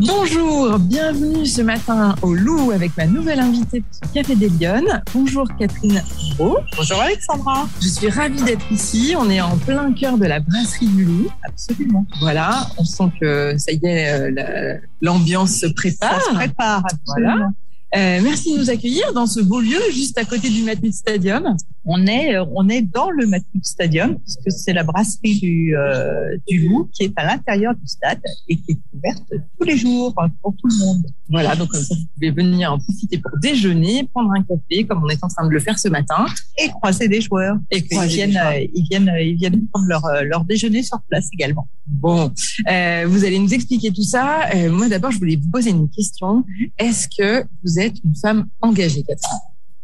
Bonjour, 0.00 0.78
bienvenue 0.78 1.44
ce 1.44 1.60
matin 1.60 2.14
au 2.22 2.32
Loup 2.34 2.70
avec 2.70 2.96
ma 2.96 3.06
nouvelle 3.06 3.40
invitée 3.40 3.80
pour 3.80 3.90
ce 3.94 4.12
Café 4.14 4.36
des 4.36 4.48
Lyonnes. 4.48 5.02
Bonjour 5.12 5.46
Catherine 5.58 6.00
Giraud. 6.20 6.58
Bonjour 6.76 7.00
Alexandra. 7.00 7.68
Je 7.82 7.88
suis 7.88 8.08
ravie 8.08 8.40
d'être 8.42 8.70
ici. 8.70 9.14
On 9.18 9.28
est 9.28 9.40
en 9.40 9.56
plein 9.58 9.92
cœur 9.92 10.16
de 10.16 10.26
la 10.26 10.38
brasserie 10.38 10.86
du 10.86 11.04
Loup. 11.04 11.28
Absolument. 11.44 12.06
Voilà, 12.20 12.68
on 12.78 12.84
sent 12.84 13.10
que 13.20 13.54
ça 13.58 13.72
y 13.72 13.80
est, 13.82 14.12
euh, 14.12 14.30
la- 14.30 14.76
l'ambiance 15.00 15.52
se 15.56 15.66
prépare. 15.66 16.22
Ça 16.22 16.30
se 16.30 16.34
prépare. 16.34 16.82
Voilà. 17.06 17.30
Voilà. 17.36 17.50
Euh, 17.96 18.20
merci 18.22 18.52
de 18.54 18.58
nous 18.58 18.70
accueillir 18.70 19.12
dans 19.14 19.26
ce 19.26 19.40
beau 19.40 19.60
lieu 19.60 19.78
juste 19.92 20.18
à 20.18 20.24
côté 20.24 20.48
du 20.50 20.62
Matmut 20.62 20.92
Stadium. 20.92 21.56
On 21.90 22.06
est, 22.06 22.36
euh, 22.36 22.44
on 22.54 22.68
est 22.68 22.82
dans 22.82 23.10
le 23.10 23.26
Matmut 23.26 23.64
Stadium 23.64 24.18
puisque 24.18 24.50
c'est 24.52 24.74
la 24.74 24.84
brasserie 24.84 25.38
du, 25.40 25.74
euh, 25.74 26.36
du 26.46 26.68
Loup 26.68 26.90
qui 26.92 27.04
est 27.04 27.12
à 27.16 27.24
l'intérieur 27.24 27.74
du 27.74 27.86
stade 27.86 28.20
et 28.48 28.56
qui 28.56 28.72
est 28.72 28.78
ouverte 28.94 29.24
tous 29.58 29.64
les 29.64 29.76
jours 29.76 30.14
pour 30.42 30.52
tout 30.54 30.68
le 30.68 30.84
monde. 30.84 31.06
Voilà, 31.30 31.56
donc 31.56 31.68
comme 31.70 31.82
ça, 31.82 31.94
vous 31.94 32.06
pouvez 32.14 32.30
venir 32.30 32.72
en 32.74 32.78
profiter 32.78 33.16
pour 33.18 33.32
déjeuner, 33.38 34.06
prendre 34.12 34.30
un 34.32 34.42
café, 34.42 34.86
comme 34.86 35.02
on 35.02 35.08
est 35.08 35.22
en 35.24 35.28
train 35.28 35.46
de 35.46 35.50
le 35.50 35.60
faire 35.60 35.78
ce 35.78 35.88
matin. 35.88 36.26
Et 36.58 36.68
croiser 36.68 37.08
des 37.08 37.20
joueurs. 37.22 37.56
Et 37.70 37.78
Ils 37.90 38.00
viennent, 38.08 38.32
joueurs. 38.32 38.52
euh, 38.52 38.66
ils 38.74 38.84
viennent, 38.90 39.08
euh, 39.08 39.22
ils 39.22 39.36
viennent 39.36 39.66
prendre 39.72 39.86
leur, 39.88 40.02
leur 40.24 40.44
déjeuner 40.44 40.82
sur 40.82 41.00
place 41.08 41.28
également. 41.32 41.68
Bon, 41.86 42.30
euh, 42.70 43.04
vous 43.08 43.24
allez 43.24 43.38
nous 43.38 43.52
expliquer 43.54 43.90
tout 43.92 44.02
ça. 44.02 44.48
Euh, 44.54 44.70
moi, 44.70 44.88
d'abord, 44.88 45.10
je 45.10 45.18
voulais 45.18 45.36
vous 45.36 45.50
poser 45.50 45.70
une 45.70 45.88
question. 45.88 46.44
Est-ce 46.78 47.08
que 47.08 47.46
vous 47.64 47.78
êtes 47.78 47.96
une 48.04 48.14
femme 48.14 48.46
engagée, 48.60 49.02
Catherine? 49.02 49.38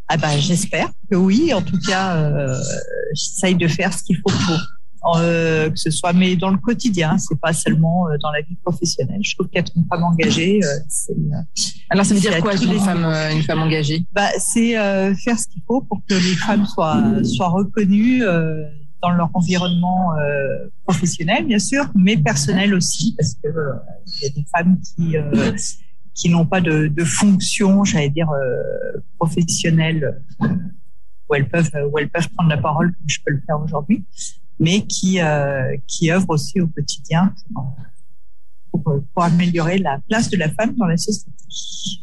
Ah 0.09 0.17
ben, 0.17 0.37
j'espère 0.39 0.91
que 1.11 1.17
oui. 1.17 1.53
En 1.55 1.63
tout 1.63 1.79
cas, 1.79 2.17
euh, 2.17 2.59
j'essaye 3.15 3.55
de 3.55 3.69
faire 3.69 3.93
ce 3.93 4.03
qu'il 4.03 4.17
faut 4.17 4.33
pour. 4.47 4.61
Euh, 5.17 5.69
que 5.69 5.77
ce 5.79 5.91
soit 5.91 6.15
mais 6.15 6.35
dans 6.35 6.49
le 6.49 6.57
quotidien 6.57 7.19
c'est 7.19 7.39
pas 7.39 7.53
seulement 7.53 8.09
euh, 8.09 8.17
dans 8.23 8.31
la 8.31 8.41
vie 8.41 8.57
professionnelle 8.65 9.21
je 9.23 9.35
trouve 9.35 9.48
qu'être 9.51 9.71
une 9.77 9.85
femme 9.87 10.03
engagée 10.03 10.61
euh, 10.65 10.78
c'est 10.89 11.12
euh, 11.12 11.65
Alors, 11.91 12.06
ça 12.06 12.15
veut 12.15 12.20
dire 12.20 12.41
quoi, 12.41 12.55
une 12.55 12.81
femme, 12.81 13.05
euh, 13.05 13.31
une 13.33 13.43
femme 13.43 13.61
engagée? 13.61 14.06
Bah, 14.12 14.31
c'est 14.39 14.78
euh, 14.78 15.15
faire 15.15 15.39
ce 15.39 15.47
qu'il 15.47 15.62
faut 15.67 15.83
pour 15.83 16.01
que 16.09 16.15
les 16.15 16.34
femmes 16.34 16.67
soient, 16.67 17.23
soient 17.23 17.48
reconnues 17.48 18.25
euh, 18.25 18.65
dans 19.03 19.11
leur 19.11 19.31
environnement 19.34 20.15
euh, 20.17 20.69
professionnel, 20.87 21.47
bien 21.47 21.59
sûr, 21.59 21.84
mais 21.95 22.17
personnel 22.17 22.75
aussi, 22.75 23.15
parce 23.19 23.34
que 23.34 23.48
euh, 23.48 23.73
il 24.06 24.23
y 24.23 24.27
a 24.27 24.31
des 24.31 24.47
femmes 24.56 24.78
qui 24.81 25.17
euh, 25.17 25.53
qui 26.15 26.29
n'ont 26.29 26.47
pas 26.47 26.61
de, 26.61 26.87
de 26.87 27.05
fonction, 27.05 27.84
j'allais 27.84 28.11
dire 28.11 28.31
euh, 28.31 29.01
professionnelle, 29.19 30.23
où 31.29 31.34
elles 31.34 31.48
peuvent 31.48 31.71
où 31.91 31.98
elles 31.98 32.09
peuvent 32.09 32.29
prendre 32.37 32.51
la 32.51 32.59
parole 32.59 32.95
comme 32.95 33.09
je 33.09 33.19
peux 33.25 33.33
le 33.33 33.43
faire 33.47 33.61
aujourd'hui, 33.61 34.05
mais 34.61 34.83
qui 34.87 35.21
euh, 35.21 35.77
qui 35.87 36.12
œuvrent 36.12 36.31
aussi 36.31 36.61
au 36.61 36.69
quotidien 36.69 37.34
pour, 37.53 37.77
pour, 38.71 39.03
pour 39.12 39.23
améliorer 39.23 39.79
la 39.79 39.98
place 40.09 40.31
de 40.31 40.37
la 40.37 40.48
femme 40.51 40.75
dans 40.77 40.87
la 40.87 40.97
société. 40.97 41.31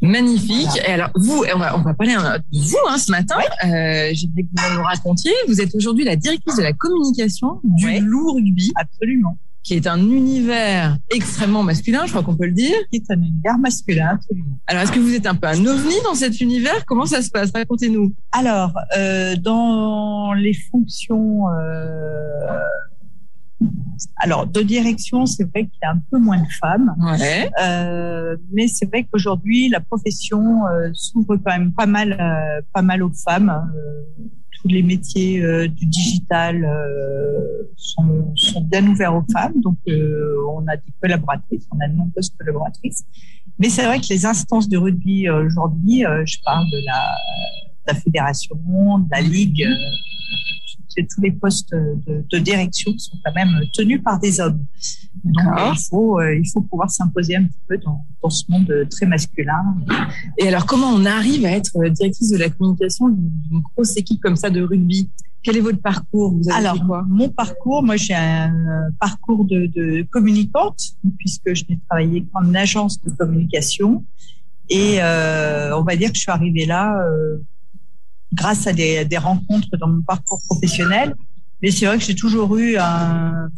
Magnifique. 0.02 0.68
Voilà. 0.68 0.90
Et 0.90 0.92
alors, 0.94 1.10
vous, 1.16 1.44
on 1.54 1.60
va, 1.60 1.78
on 1.78 1.82
va 1.82 1.94
parler 1.94 2.14
de 2.16 2.58
vous 2.58 2.78
hein, 2.90 2.98
ce 2.98 3.12
matin. 3.12 3.36
Euh, 3.64 4.10
J'aimerais 4.14 4.44
que 4.44 4.50
vous 4.54 4.78
nous 4.78 4.84
racontiez. 4.84 5.32
Vous 5.48 5.60
êtes 5.62 5.76
aujourd'hui 5.76 6.06
la 6.06 6.16
directrice 6.16 6.56
de 6.56 6.64
la 6.64 6.74
communication 6.74 7.60
du 7.64 7.86
Ouais. 7.86 8.00
Loup 8.00 8.34
Rugby, 8.34 8.72
Absolument. 8.76 9.38
Qui 9.64 9.76
est 9.76 9.86
un 9.86 10.00
univers 10.00 10.98
extrêmement 11.12 11.62
masculin, 11.62 12.02
je 12.06 12.12
crois 12.12 12.24
qu'on 12.24 12.36
peut 12.36 12.48
le 12.48 12.52
dire. 12.54 12.76
Qui 12.92 12.98
est 12.98 13.12
un 13.12 13.22
univers 13.22 13.58
masculin, 13.60 14.08
absolument. 14.14 14.58
Alors, 14.66 14.82
est-ce 14.84 14.92
que 14.92 15.00
vous 15.00 15.14
êtes 15.14 15.28
un 15.28 15.36
peu 15.36 15.48
un 15.48 15.66
ovni 15.66 15.94
dans 16.04 16.16
cet 16.16 16.42
univers? 16.42 16.84
Comment 16.88 17.06
ça 17.06 17.22
se 17.22 17.30
passe? 17.30 17.52
Racontez-nous. 17.54 18.14
Alors, 18.32 18.74
euh, 18.98 19.36
dans 19.36 20.34
les 20.34 20.54
fonctions, 20.72 21.48
euh, 21.50 22.60
alors 24.18 24.48
de 24.48 24.62
direction, 24.62 25.28
c'est 25.28 25.44
vrai 25.44 25.64
qu'il 25.66 25.80
y 25.84 25.86
a 25.86 25.92
un 25.92 26.02
peu 26.10 26.18
moins 26.18 26.40
de 26.40 26.48
femmes, 26.60 26.96
Ouais. 27.00 27.50
euh, 27.64 28.36
mais 28.52 28.68
c'est 28.68 28.88
vrai 28.88 29.04
qu'aujourd'hui 29.12 29.70
la 29.70 29.80
profession 29.80 30.62
s'ouvre 30.94 31.38
quand 31.38 31.52
même 31.52 31.72
pas 31.72 31.86
mal, 31.86 32.64
pas 32.74 32.82
mal 32.82 33.04
aux 33.04 33.12
femmes. 33.14 33.54
Tous 34.62 34.68
les 34.68 34.84
métiers 34.84 35.42
euh, 35.42 35.68
du 35.68 35.86
digital 35.88 36.64
euh, 36.64 37.64
sont, 37.76 38.34
bien 38.62 38.86
ouverts 38.88 39.16
aux 39.16 39.26
femmes, 39.32 39.60
donc 39.62 39.78
euh, 39.88 40.36
on 40.50 40.68
a 40.68 40.76
des 40.76 40.94
collaboratrices, 41.02 41.68
on 41.72 41.80
a 41.84 41.88
de 41.88 41.96
nombreuses 41.96 42.30
collaboratrices. 42.38 43.04
Mais 43.58 43.70
c'est 43.70 43.86
vrai 43.86 44.00
que 44.00 44.08
les 44.10 44.26
instances 44.26 44.70
de 44.70 44.78
rugby 44.78 45.30
aujourd'hui, 45.30 46.04
je 46.26 46.38
parle 46.44 46.66
de 46.72 46.80
la, 46.86 47.94
fédération, 47.96 48.56
de 48.56 49.08
la 49.12 49.22
ligue, 49.22 49.66
tous 50.96 51.22
les 51.22 51.32
postes 51.32 51.72
de, 51.74 52.26
de 52.30 52.38
direction 52.40 52.92
sont 52.98 53.18
quand 53.24 53.34
même 53.34 53.50
tenus 53.74 54.02
par 54.04 54.20
des 54.20 54.40
hommes. 54.40 54.64
Donc 55.24 55.46
D'accord. 55.46 55.74
il 55.76 55.84
faut, 55.90 56.20
euh, 56.20 56.36
il 56.36 56.50
faut 56.50 56.62
pouvoir 56.62 56.90
s'imposer 56.90 57.36
un 57.36 57.44
petit 57.44 57.60
peu 57.68 57.78
dans, 57.78 58.06
dans 58.22 58.30
ce 58.30 58.44
monde 58.50 58.88
très 58.90 59.06
masculin. 59.06 59.76
Et 60.38 60.48
alors, 60.48 60.66
comment 60.66 60.90
on 60.90 61.06
arrive 61.06 61.46
à 61.46 61.52
être 61.52 61.72
euh, 61.78 61.90
directrice 61.90 62.30
de 62.32 62.38
la 62.38 62.50
communication 62.50 63.10
d'une 63.10 63.62
grosse 63.76 63.96
équipe 63.98 64.22
comme 64.22 64.36
ça 64.36 64.50
de 64.50 64.62
rugby? 64.62 65.10
Quel 65.44 65.58
est 65.58 65.62
votre 65.62 65.82
parcours? 65.82 66.34
Vous 66.34 66.50
avez 66.50 66.60
Alors, 66.60 66.78
fait 66.78 66.86
quoi? 66.86 67.04
mon 67.10 67.30
parcours, 67.30 67.82
moi 67.84 67.96
j'ai 67.98 68.14
un 68.14 68.54
euh, 68.54 68.90
parcours 69.00 69.44
de, 69.46 69.66
de 69.66 70.06
communicante, 70.12 70.80
puisque 71.18 71.54
je 71.56 71.64
n'ai 71.68 71.80
travaillé 71.90 72.26
qu'en 72.32 72.54
agence 72.54 73.02
de 73.02 73.10
communication. 73.12 74.06
Et 74.70 74.98
euh, 75.02 75.78
on 75.78 75.84
va 75.84 75.96
dire 75.96 76.10
que 76.12 76.16
je 76.16 76.22
suis 76.22 76.32
arrivée 76.32 76.66
là 76.66 76.96
euh, 77.06 77.38
grâce 78.34 78.68
à 78.68 78.74
des, 78.74 79.06
des 79.06 79.18
rencontres 79.18 79.76
dans 79.80 79.88
mon 79.88 80.02
parcours 80.02 80.42
professionnel. 80.48 81.16
Mais 81.62 81.72
c'est 81.72 81.86
vrai 81.86 81.98
que 81.98 82.04
j'ai 82.04 82.16
toujours 82.16 82.58
eu 82.58 82.78
un, 82.78 83.50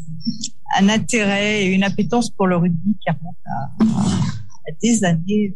un 0.80 0.90
intérêt 0.90 1.64
et 1.64 1.68
une 1.68 1.84
appétence 1.84 2.30
pour 2.30 2.48
le 2.48 2.58
rugby 2.58 2.98
qui 3.02 3.10
remonte 3.10 3.36
à, 3.46 4.72
des 4.82 5.04
années 5.04 5.56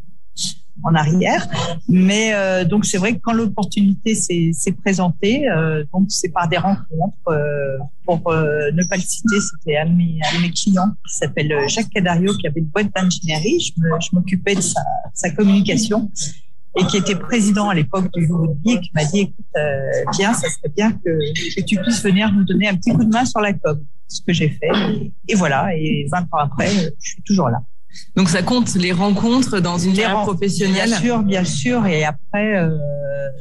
en 0.83 0.93
arrière. 0.95 1.47
Mais 1.89 2.33
euh, 2.33 2.63
donc 2.63 2.85
c'est 2.85 2.97
vrai 2.99 3.15
que 3.15 3.19
quand 3.21 3.33
l'opportunité 3.33 4.15
s'est 4.15 4.71
présentée, 4.83 5.49
euh, 5.49 5.83
donc 5.91 6.05
c'est 6.09 6.29
par 6.29 6.47
des 6.47 6.57
rencontres. 6.57 7.27
euh, 7.29 7.77
pour 8.05 8.31
euh, 8.31 8.71
ne 8.71 8.83
pas 8.85 8.95
le 8.95 9.01
citer, 9.01 9.35
c'était 9.41 9.77
un, 9.77 9.87
un 9.87 10.37
de 10.37 10.41
mes 10.41 10.51
clients 10.51 10.91
qui 11.07 11.15
s'appelle 11.17 11.53
Jacques 11.67 11.89
Cadario, 11.89 12.33
qui 12.37 12.47
avait 12.47 12.61
une 12.61 12.67
boîte 12.67 12.87
d'ingénierie. 12.95 13.59
Je 13.75 14.09
m'occupais 14.13 14.55
de 14.55 14.61
sa, 14.61 14.79
sa 15.13 15.29
communication 15.31 16.09
et 16.79 16.85
qui 16.85 16.97
était 16.97 17.15
président 17.15 17.69
à 17.69 17.73
l'époque 17.73 18.11
du 18.13 18.31
rugby 18.31 18.73
et 18.73 18.79
qui 18.79 18.91
m'a 18.93 19.05
dit 19.05 19.19
écoute, 19.21 19.45
euh, 19.55 19.89
viens, 20.17 20.33
ça 20.33 20.49
serait 20.49 20.73
bien 20.75 20.91
que, 20.91 21.55
que 21.55 21.61
tu 21.65 21.77
puisses 21.77 22.03
venir 22.03 22.31
nous 22.31 22.43
donner 22.43 22.67
un 22.67 22.75
petit 22.75 22.91
coup 22.91 23.03
de 23.03 23.09
main 23.09 23.25
sur 23.25 23.41
la 23.41 23.53
com. 23.53 23.83
Ce 24.07 24.21
que 24.21 24.31
j'ai 24.31 24.49
fait. 24.49 24.69
Et, 25.27 25.35
voilà. 25.35 25.75
Et 25.75 26.07
20 26.09 26.19
ans 26.31 26.37
après, 26.37 26.69
euh, 26.69 26.89
je 27.01 27.11
suis 27.11 27.21
toujours 27.23 27.49
là. 27.49 27.61
Donc, 28.15 28.29
ça 28.29 28.41
compte 28.41 28.73
les 28.75 28.93
rencontres 28.93 29.59
dans 29.59 29.77
une 29.77 29.93
carrière 29.93 30.21
professionnelle 30.21 30.89
Bien 30.89 30.99
sûr, 30.99 31.23
bien 31.23 31.43
sûr. 31.43 31.85
Et 31.87 32.05
après, 32.05 32.57
euh, 32.57 32.69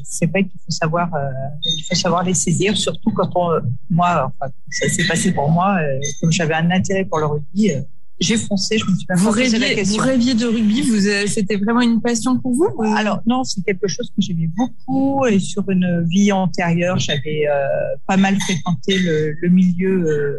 c'est 0.05 0.27
vrai 0.31 0.45
qu'il 0.45 0.61
faut 0.61 0.71
savoir, 0.71 1.13
euh, 1.15 1.29
il 1.65 1.85
faut 1.89 1.95
savoir 1.95 2.23
les 2.23 2.35
saisir, 2.35 2.77
surtout 2.77 3.11
quand 3.11 3.31
on, 3.35 3.61
moi, 3.91 4.33
enfin, 4.41 4.53
ça 4.71 4.89
s'est 4.89 5.07
passé 5.07 5.33
pour 5.33 5.51
moi, 5.51 5.77
euh, 5.81 5.99
comme 6.21 6.33
j'avais 6.33 6.55
un 6.55 6.71
intérêt 6.71 7.05
pour 7.05 7.19
le 7.19 7.27
rugby, 7.27 7.73
euh, 7.73 7.81
j'ai 8.19 8.37
foncé, 8.39 8.79
je 8.79 8.85
me 8.91 8.97
suis 8.97 9.07
pas 9.07 9.15
Vous 9.17 9.27
posé 9.29 9.43
la 9.59 9.67
rêviez, 9.67 9.69
vous 9.69 9.77
question. 9.91 10.03
rêviez 10.03 10.35
de 10.35 10.47
rugby 10.47 10.81
vous, 10.83 11.07
euh, 11.07 11.27
C'était 11.27 11.57
vraiment 11.57 11.83
une 11.83 12.01
passion 12.01 12.39
pour 12.39 12.55
vous 12.55 12.69
ou- 12.77 12.83
Alors 12.97 13.21
non, 13.27 13.45
c'est 13.45 13.63
quelque 13.65 13.89
chose 13.89 14.09
que 14.09 14.23
j'aimais 14.23 14.49
beaucoup 14.57 15.27
et 15.27 15.39
sur 15.39 15.69
une 15.71 16.07
vie 16.09 16.33
antérieure, 16.33 16.99
j'avais 16.99 17.47
euh, 17.51 17.67
pas 18.07 18.17
mal 18.17 18.39
fréquenté 18.41 18.99
le, 18.99 19.33
le 19.41 19.49
milieu 19.51 20.07
euh, 20.09 20.39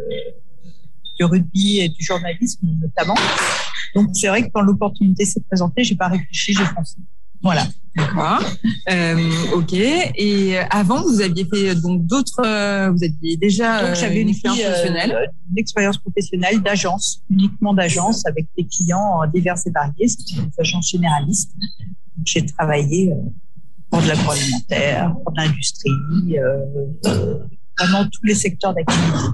du 1.18 1.24
rugby 1.24 1.80
et 1.80 1.88
du 1.88 2.02
journalisme 2.04 2.66
notamment. 2.80 3.14
Donc 3.94 4.10
c'est 4.14 4.28
vrai 4.28 4.42
que 4.42 4.48
quand 4.52 4.62
l'opportunité 4.62 5.24
s'est 5.24 5.40
présentée, 5.48 5.84
j'ai 5.84 5.94
pas 5.96 6.08
réfléchi, 6.08 6.52
j'ai 6.54 6.64
foncé. 6.64 6.96
Voilà. 7.42 7.66
D'accord. 7.98 8.40
Euh, 8.90 9.30
ok. 9.54 9.72
Et 9.74 10.56
avant, 10.70 11.02
vous 11.02 11.20
aviez 11.20 11.44
fait 11.44 11.70
euh, 11.70 11.74
donc 11.74 12.06
d'autres. 12.06 12.40
euh, 12.44 12.90
vous 12.90 13.04
aviez 13.04 13.36
déjà 13.36 13.86
Donc 13.86 13.96
j'avais 13.96 14.22
une, 14.22 14.28
expérience 14.28 14.60
euh, 14.60 14.70
professionnelle. 14.70 15.30
une 15.50 15.58
expérience 15.58 15.98
professionnelle 15.98 16.62
d'agence, 16.62 17.22
uniquement 17.28 17.74
d'agence, 17.74 18.24
avec 18.26 18.46
des 18.56 18.64
clients 18.66 19.20
divers 19.32 19.56
et 19.66 19.70
variés. 19.70 20.08
C'était 20.08 20.40
des 20.40 20.60
agences 20.60 20.90
généralistes. 20.90 21.52
Donc, 22.16 22.26
J'ai 22.26 22.46
travaillé 22.46 23.12
pour 23.90 24.00
de 24.02 24.08
l'agroalimentaire, 24.08 25.14
pour 25.24 25.32
de 25.32 25.40
l'industrie, 25.40 26.36
vraiment 27.78 28.04
tous 28.04 28.24
les 28.24 28.34
secteurs 28.34 28.74
d'activité. 28.74 29.28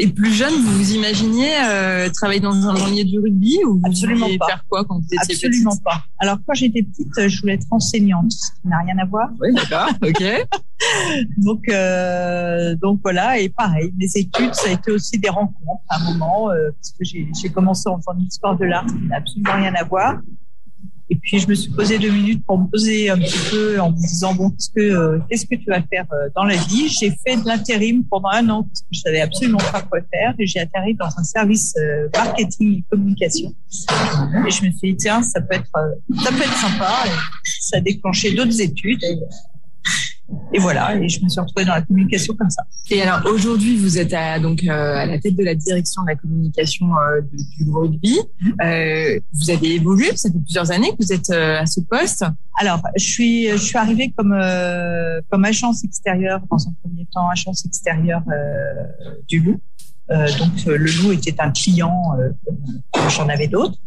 Et 0.00 0.06
plus 0.06 0.32
jeune, 0.32 0.54
vous 0.54 0.76
vous 0.78 0.92
imaginiez 0.92 1.50
euh, 1.64 2.08
travailler 2.10 2.38
dans 2.38 2.54
un 2.54 2.88
milieu 2.88 3.02
du 3.02 3.18
rugby 3.18 3.58
ou 3.66 3.80
vous 3.80 3.80
Absolument 3.84 4.26
vouliez 4.26 4.38
pas. 4.38 4.46
faire 4.46 4.64
quoi 4.68 4.84
quand 4.84 5.00
vous 5.00 5.06
étiez 5.10 5.34
Absolument 5.34 5.76
pas. 5.84 6.04
Alors 6.20 6.38
quand 6.46 6.54
j'étais 6.54 6.84
petite, 6.84 7.28
je 7.28 7.40
voulais 7.40 7.54
être 7.54 7.66
enseignante, 7.72 8.30
ce 8.30 8.52
qui 8.52 8.68
n'a 8.68 8.78
rien 8.78 8.96
à 8.98 9.04
voir. 9.04 9.28
Oui, 9.40 9.52
d'accord. 9.52 9.88
Ok. 10.00 10.22
Donc, 11.38 11.68
euh, 11.68 12.76
donc 12.76 13.00
voilà, 13.02 13.40
et 13.40 13.48
pareil, 13.48 13.92
mes 13.98 14.06
études, 14.14 14.54
ça 14.54 14.68
a 14.68 14.72
été 14.74 14.92
aussi 14.92 15.18
des 15.18 15.28
rencontres 15.28 15.82
à 15.88 15.96
un 15.96 16.12
moment, 16.12 16.50
euh, 16.52 16.70
parce 16.70 16.92
que 16.92 17.04
j'ai 17.04 17.48
commencé 17.48 17.88
en 17.88 17.96
faisant 17.96 18.14
une 18.16 18.26
histoire 18.26 18.56
de 18.56 18.64
l'art, 18.64 18.86
qui 18.86 18.94
n'a 19.08 19.16
absolument 19.16 19.56
rien 19.56 19.74
à 19.74 19.82
voir. 19.82 20.14
Et 21.10 21.16
puis, 21.16 21.38
je 21.38 21.48
me 21.48 21.54
suis 21.54 21.70
posé 21.70 21.98
deux 21.98 22.10
minutes 22.10 22.44
pour 22.44 22.58
me 22.58 22.66
poser 22.66 23.08
un 23.08 23.18
petit 23.18 23.38
peu 23.50 23.80
en 23.80 23.90
me 23.90 23.96
disant, 23.96 24.34
bon, 24.34 24.50
qu'est-ce 24.50 24.70
que, 24.70 24.80
euh, 24.80 25.18
qu'est-ce 25.28 25.46
que 25.46 25.54
tu 25.54 25.64
vas 25.66 25.80
faire 25.82 26.04
euh, 26.12 26.28
dans 26.36 26.44
la 26.44 26.56
vie? 26.56 26.88
J'ai 26.88 27.10
fait 27.26 27.36
de 27.36 27.46
l'intérim 27.46 28.04
pendant 28.04 28.28
un 28.28 28.48
an 28.50 28.64
parce 28.64 28.82
que 28.82 28.88
je 28.92 29.00
savais 29.00 29.22
absolument 29.22 29.58
pas 29.72 29.80
quoi 29.82 30.00
faire 30.12 30.34
et 30.38 30.46
j'ai 30.46 30.60
atterri 30.60 30.94
dans 30.94 31.08
un 31.16 31.24
service 31.24 31.74
euh, 31.78 32.08
marketing 32.14 32.78
et 32.78 32.84
communication. 32.90 33.54
Et 34.46 34.50
je 34.50 34.66
me 34.66 34.70
suis 34.70 34.92
dit, 34.92 34.96
tiens, 34.96 35.22
ça 35.22 35.40
peut 35.40 35.54
être, 35.54 35.70
ça 36.22 36.30
peut 36.30 36.42
être 36.42 36.56
sympa. 36.58 36.92
Et 37.06 37.48
ça 37.60 37.78
a 37.78 37.80
déclenché 37.80 38.32
d'autres 38.32 38.60
études. 38.60 39.02
Et 40.52 40.58
voilà, 40.58 40.96
et 40.96 41.08
je 41.08 41.22
me 41.22 41.28
suis 41.28 41.40
retrouvée 41.40 41.64
dans 41.64 41.74
la 41.74 41.82
communication 41.82 42.34
comme 42.34 42.50
ça. 42.50 42.62
Et 42.90 43.00
alors 43.02 43.20
aujourd'hui, 43.32 43.76
vous 43.76 43.98
êtes 43.98 44.12
à, 44.12 44.38
donc 44.38 44.62
euh, 44.62 44.96
à 44.96 45.06
la 45.06 45.18
tête 45.18 45.36
de 45.36 45.44
la 45.44 45.54
direction 45.54 46.02
de 46.02 46.08
la 46.08 46.16
communication 46.16 46.86
euh, 46.96 47.20
du 47.58 47.70
rugby. 47.70 48.18
Mhm. 48.40 48.54
Euh, 48.62 49.20
vous 49.34 49.50
avez 49.50 49.74
évolué, 49.74 50.14
ça 50.16 50.30
fait 50.30 50.38
plusieurs 50.38 50.70
années 50.70 50.90
que 50.90 51.02
vous 51.02 51.12
êtes 51.12 51.30
à 51.30 51.64
ce 51.66 51.80
poste. 51.80 52.24
Alors, 52.60 52.82
je 52.96 53.04
suis 53.04 53.48
je 53.48 53.56
suis 53.56 53.78
arrivée 53.78 54.12
comme 54.16 54.34
comme 55.30 55.44
agence 55.44 55.84
extérieure 55.84 56.40
dans 56.50 56.68
un 56.68 56.74
premier 56.82 57.06
temps, 57.12 57.28
agence 57.28 57.64
extérieure 57.64 58.22
du 59.28 59.40
Loup. 59.40 59.60
Donc 60.08 60.64
le 60.66 60.76
Loup 60.76 61.12
était 61.12 61.36
un 61.38 61.50
client, 61.50 62.16
j'en 63.10 63.28
avais 63.28 63.48
d'autres. 63.48 63.78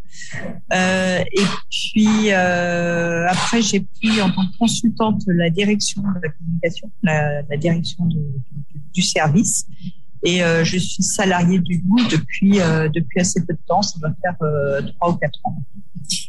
Euh, 0.73 1.19
et 1.19 1.45
puis 1.69 2.31
euh, 2.31 3.27
après, 3.29 3.61
j'ai 3.61 3.81
pris 3.81 4.21
en 4.21 4.29
tant 4.31 4.45
que 4.45 4.57
consultante 4.57 5.23
la 5.27 5.49
direction 5.49 6.01
de 6.01 6.19
la 6.23 6.29
communication, 6.29 6.91
la, 7.03 7.41
la 7.43 7.57
direction 7.57 8.05
du, 8.05 8.19
du, 8.93 9.01
service. 9.01 9.65
Et 10.23 10.43
euh, 10.43 10.63
je 10.63 10.77
suis 10.77 11.03
salariée 11.03 11.59
du 11.59 11.79
goût 11.79 12.01
depuis 12.09 12.59
depuis 12.93 13.19
assez 13.19 13.43
peu 13.45 13.53
de 13.53 13.59
temps. 13.67 13.81
Ça 13.81 13.99
doit 13.99 14.13
faire 14.21 14.35
trois 14.95 15.11
ou 15.11 15.15
quatre 15.15 15.39
ans. 15.43 15.57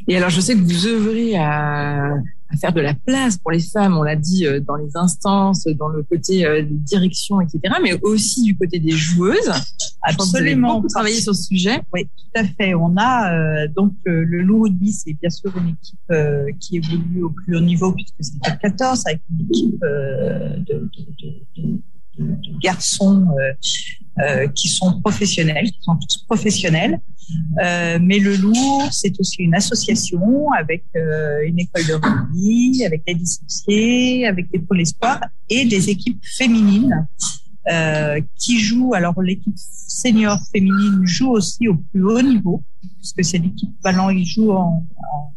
Et 0.08 0.16
alors, 0.16 0.30
je 0.30 0.40
sais 0.40 0.54
que 0.54 0.60
vous 0.60 0.86
œuvrez 0.86 1.36
à, 1.36 2.14
à 2.52 2.56
faire 2.56 2.72
de 2.72 2.80
la 2.80 2.94
place 2.94 3.38
pour 3.38 3.50
les 3.50 3.60
femmes, 3.60 3.96
on 3.96 4.02
l'a 4.02 4.16
dit, 4.16 4.46
euh, 4.46 4.60
dans 4.60 4.76
les 4.76 4.96
instances, 4.96 5.64
dans 5.64 5.88
le 5.88 6.02
côté 6.02 6.44
euh, 6.44 6.62
direction, 6.68 7.40
etc., 7.40 7.60
mais 7.82 7.98
aussi 8.02 8.42
du 8.42 8.56
côté 8.56 8.78
des 8.78 8.92
joueuses. 8.92 9.50
Absolument. 10.02 10.80
Vous 10.80 10.88
travailler 10.88 11.20
sur 11.20 11.34
ce 11.34 11.44
sujet. 11.44 11.80
Oui, 11.92 12.04
tout 12.04 12.40
à 12.40 12.44
fait. 12.44 12.74
On 12.74 12.94
a 12.96 13.32
euh, 13.32 13.68
donc 13.68 13.94
le 14.04 14.42
Loup 14.42 14.62
Rugby, 14.62 14.92
c'est 14.92 15.14
bien 15.14 15.30
sûr 15.30 15.52
une 15.56 15.68
équipe 15.70 16.58
qui 16.60 16.76
évolue 16.76 17.22
au 17.22 17.30
plus 17.30 17.56
haut 17.56 17.60
niveau 17.60 17.92
puisque 17.92 18.14
c'est 18.20 18.50
le 18.50 18.58
14 18.58 19.04
avec 19.06 19.22
une 19.30 19.46
équipe 19.46 19.80
de, 19.80 20.74
de, 20.74 20.90
de, 20.98 21.62
de 21.62 21.80
garçons 22.60 23.26
euh, 24.18 24.46
qui 24.48 24.68
sont 24.68 25.00
professionnels, 25.00 25.70
qui 25.70 25.82
sont 25.82 25.96
tous 25.96 26.18
professionnels. 26.26 27.00
Euh, 27.62 27.98
mais 28.00 28.18
le 28.18 28.36
Loup, 28.36 28.82
c'est 28.90 29.18
aussi 29.18 29.42
une 29.42 29.54
association 29.54 30.50
avec 30.52 30.84
euh, 30.96 31.46
une 31.46 31.58
école 31.58 31.86
de 31.86 31.94
rugby, 31.94 32.84
avec 32.84 33.04
des 33.06 33.14
licenciés, 33.14 34.26
avec 34.26 34.50
des 34.50 34.58
pôles 34.58 34.80
espoirs 34.80 35.20
et 35.48 35.64
des 35.64 35.88
équipes 35.88 36.22
féminines 36.24 37.06
euh, 37.70 38.20
qui 38.36 38.58
jouent. 38.58 38.94
Alors 38.94 39.20
l'équipe 39.22 39.54
senior 39.56 40.38
féminine 40.52 41.06
joue 41.06 41.30
aussi 41.30 41.68
au 41.68 41.76
plus 41.76 42.04
haut 42.04 42.22
niveau, 42.22 42.62
puisque 42.98 43.24
c'est 43.24 43.38
l'équipe 43.38 43.70
Valent, 43.82 44.10
ils 44.10 44.26
jouent 44.26 44.52
en, 44.52 44.86
en 45.14 45.32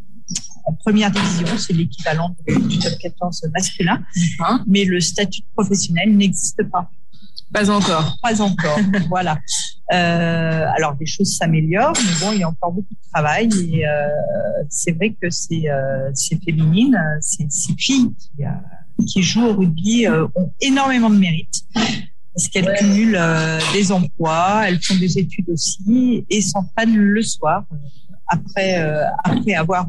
en 0.65 0.73
première 0.73 1.11
division, 1.11 1.47
c'est 1.57 1.73
l'équivalent 1.73 2.35
du 2.47 2.79
top 2.79 2.93
14 2.99 3.49
masculin, 3.53 4.03
mais 4.65 4.83
le 4.83 4.99
statut 4.99 5.43
professionnel 5.55 6.15
n'existe 6.15 6.63
pas. 6.71 6.89
Pas 7.53 7.69
encore. 7.69 8.17
Pas 8.21 8.41
encore. 8.41 8.79
voilà. 9.09 9.37
Euh, 9.93 10.65
alors 10.75 10.95
les 10.99 11.05
choses 11.05 11.37
s'améliorent, 11.37 11.93
mais 11.95 12.19
bon, 12.19 12.31
il 12.33 12.39
y 12.39 12.43
a 12.43 12.49
encore 12.49 12.71
beaucoup 12.71 12.93
de 12.93 13.11
travail 13.13 13.49
et 13.69 13.87
euh, 13.87 14.07
c'est 14.67 14.93
vrai 14.93 15.11
que 15.11 15.29
c'est 15.29 15.69
euh, 15.69 16.09
ces 16.15 16.39
féminines, 16.43 16.99
ces, 17.21 17.47
filles 17.77 18.11
qui, 18.17 18.43
euh, 18.43 19.03
qui 19.05 19.21
jouent 19.21 19.45
au 19.45 19.53
rugby 19.53 20.07
ont 20.07 20.51
énormément 20.59 21.11
de 21.11 21.17
mérite 21.17 21.65
parce 21.73 22.49
qu'elles 22.49 22.73
cumulent 22.77 23.21
des 23.73 23.91
emplois, 23.91 24.63
elles 24.67 24.81
font 24.81 24.95
des 24.95 25.19
études 25.19 25.49
aussi 25.49 26.25
et 26.29 26.41
s'entraînent 26.41 26.97
le 26.97 27.21
soir 27.21 27.63
après 28.27 28.77
après 29.23 29.53
avoir 29.53 29.87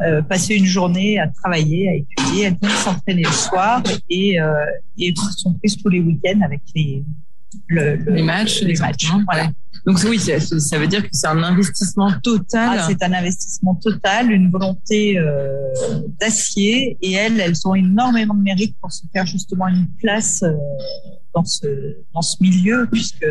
euh, 0.00 0.22
passer 0.22 0.54
une 0.56 0.64
journée 0.64 1.18
à 1.18 1.28
travailler, 1.28 1.88
à 1.88 1.94
étudier, 1.94 2.44
elles 2.44 2.56
viennent 2.60 2.76
s'entraîner 2.76 3.24
le 3.24 3.32
soir 3.32 3.82
et, 4.08 4.40
euh, 4.40 4.64
et 4.98 5.12
sont 5.36 5.52
prises 5.54 5.76
tous 5.76 5.90
les 5.90 6.00
week-ends 6.00 6.40
avec 6.40 6.62
les, 6.74 7.04
le, 7.68 7.96
les 8.10 8.22
matchs. 8.22 8.62
Les 8.62 8.76
matchs. 8.76 9.10
Voilà. 9.26 9.50
Donc 9.84 9.98
oui, 10.08 10.18
ça 10.18 10.78
veut 10.78 10.86
dire 10.86 11.02
que 11.02 11.08
c'est 11.12 11.26
un 11.26 11.42
investissement 11.42 12.10
total. 12.22 12.78
Ah, 12.78 12.86
c'est 12.88 13.02
un 13.02 13.12
investissement 13.12 13.74
total, 13.74 14.30
une 14.30 14.50
volonté 14.50 15.18
euh, 15.18 15.58
d'acier. 16.20 16.96
Et 17.02 17.12
elles, 17.12 17.38
elles 17.40 17.66
ont 17.66 17.74
énormément 17.74 18.34
de 18.34 18.42
mérite 18.42 18.76
pour 18.80 18.92
se 18.92 19.02
faire 19.12 19.26
justement 19.26 19.68
une 19.68 19.88
place 20.00 20.42
euh, 20.42 20.54
dans 21.34 21.44
ce 21.44 21.96
dans 22.14 22.22
ce 22.22 22.36
milieu, 22.40 22.88
puisque 22.90 23.26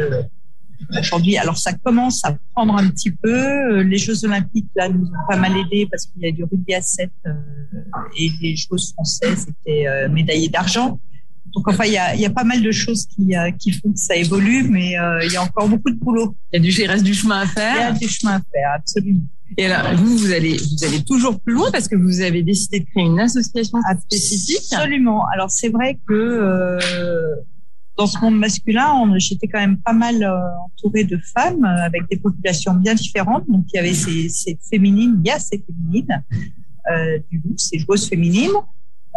aujourd'hui. 0.99 1.37
Alors 1.37 1.57
ça 1.57 1.73
commence 1.73 2.23
à 2.25 2.35
prendre 2.53 2.75
un 2.75 2.87
petit 2.89 3.11
peu. 3.11 3.81
Les 3.81 3.97
Jeux 3.97 4.25
Olympiques 4.25 4.69
là 4.75 4.89
nous 4.89 5.05
ont 5.05 5.27
pas 5.29 5.37
mal 5.37 5.51
aidé 5.57 5.87
parce 5.89 6.05
qu'il 6.07 6.21
y 6.21 6.27
a 6.27 6.31
du 6.31 6.43
rugby 6.43 6.73
à 6.73 6.81
7 6.81 7.09
euh, 7.25 7.31
et 8.17 8.29
les 8.41 8.55
joueuses 8.55 8.93
françaises 8.93 9.47
étaient 9.47 9.87
euh, 9.87 10.09
médaillées 10.09 10.49
d'argent. 10.49 10.99
Donc 11.53 11.67
enfin 11.67 11.85
il 11.85 11.93
y 11.93 11.97
a, 11.97 12.15
y 12.15 12.25
a 12.25 12.29
pas 12.29 12.43
mal 12.43 12.61
de 12.61 12.71
choses 12.71 13.05
qui, 13.07 13.35
euh, 13.35 13.51
qui 13.51 13.71
font 13.71 13.91
que 13.91 13.99
ça 13.99 14.15
évolue, 14.15 14.63
mais 14.63 14.93
il 15.23 15.31
y 15.31 15.35
a 15.35 15.43
encore 15.43 15.67
beaucoup 15.67 15.89
de 15.89 15.97
boulot. 15.97 16.35
Il 16.53 16.57
y 16.57 16.59
a 16.59 16.63
du, 16.63 16.69
il 16.69 16.87
reste 16.87 17.03
du 17.03 17.13
chemin 17.13 17.41
à 17.41 17.47
faire. 17.47 17.75
Il 17.75 17.79
y 17.79 17.83
a 17.83 17.91
du 17.91 18.07
chemin 18.07 18.35
à 18.35 18.41
faire, 18.53 18.71
absolument. 18.75 19.25
Et 19.57 19.65
alors, 19.65 19.93
vous, 19.95 20.17
vous 20.17 20.31
allez, 20.31 20.55
vous 20.55 20.85
allez 20.85 21.03
toujours 21.03 21.39
plus 21.39 21.53
loin 21.53 21.69
parce 21.71 21.87
que 21.87 21.95
vous 21.95 22.21
avez 22.21 22.41
décidé 22.41 22.79
de 22.79 22.85
créer 22.85 23.03
une 23.03 23.19
association 23.19 23.79
spécifique. 23.99 24.71
Absolument. 24.71 25.25
Alors, 25.33 25.51
c'est 25.51 25.69
vrai 25.69 25.99
que 26.07 26.13
euh, 26.13 27.35
dans 28.01 28.07
ce 28.07 28.17
monde 28.19 28.39
masculin, 28.39 29.13
j'étais 29.17 29.47
quand 29.47 29.59
même 29.59 29.77
pas 29.77 29.93
mal 29.93 30.23
euh, 30.23 30.35
entourée 30.65 31.03
de 31.03 31.19
femmes 31.35 31.63
euh, 31.63 31.85
avec 31.85 32.01
des 32.09 32.17
populations 32.17 32.73
bien 32.73 32.95
différentes. 32.95 33.47
Donc, 33.47 33.65
il 33.71 33.75
y 33.75 33.79
avait 33.79 33.93
ces, 33.93 34.27
ces 34.27 34.57
féminines, 34.71 35.21
il 35.23 35.27
y 35.27 35.29
a 35.29 35.37
ces 35.37 35.63
féminines 35.63 36.23
euh, 36.91 37.19
du 37.29 37.39
loup, 37.45 37.53
ces 37.57 37.77
joueuses 37.77 38.09
féminines. 38.09 38.57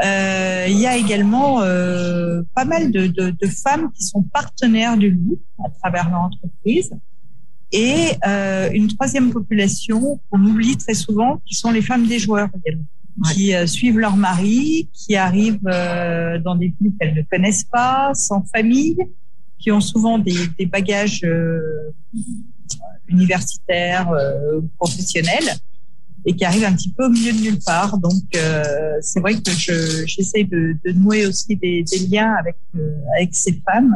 Il 0.03 0.79
y 0.79 0.87
a 0.87 0.99
également 0.99 1.61
pas 2.59 2.67
mal 2.67 2.91
de, 2.91 3.07
de, 3.07 3.47
femmes 3.47 3.91
qui 3.93 4.03
sont 4.03 4.23
partenaires 4.23 4.99
du 4.99 5.11
loup 5.13 5.39
à 5.65 5.71
travers 5.71 6.11
leur 6.11 6.23
entreprise. 6.29 6.91
Et 7.73 8.19
une 8.75 8.89
troisième 8.89 9.31
population 9.33 10.21
qu'on 10.29 10.45
oublie 10.45 10.77
très 10.77 10.95
souvent, 10.95 11.41
qui 11.47 11.55
sont 11.55 11.71
les 11.71 11.81
femmes 11.81 12.07
des 12.07 12.19
joueurs 12.19 12.49
également 12.59 12.85
qui 13.33 13.55
euh, 13.55 13.67
suivent 13.67 13.99
leur 13.99 14.17
mari, 14.17 14.89
qui 14.93 15.17
arrivent 15.17 15.67
euh, 15.67 16.39
dans 16.39 16.57
des 16.57 16.75
villes 16.81 16.93
qu'elles 16.99 17.15
ne 17.15 17.23
connaissent 17.23 17.65
pas, 17.65 18.13
sans 18.15 18.43
famille, 18.55 18.97
qui 19.59 19.71
ont 19.71 19.81
souvent 19.81 20.19
des, 20.19 20.37
des 20.59 20.67
bagages 20.67 21.23
euh, 21.25 21.93
universitaires, 23.09 24.13
professionnels, 24.79 25.57
et 26.25 26.35
qui 26.35 26.45
arrivent 26.45 26.65
un 26.65 26.73
petit 26.73 26.91
peu 26.91 27.07
au 27.07 27.11
milieu 27.11 27.33
de 27.33 27.39
nulle 27.39 27.59
part. 27.65 27.99
Donc, 27.99 28.23
c'est 29.01 29.21
vrai 29.21 29.35
que 29.35 29.51
j'essaie 30.07 30.45
de, 30.45 30.77
de, 30.85 30.93
nouer 30.93 31.27
aussi 31.27 31.55
des, 31.57 31.83
des 31.83 31.99
liens 32.07 32.35
avec 32.35 32.57
avec 33.15 33.35
ces 33.35 33.61
femmes 33.65 33.95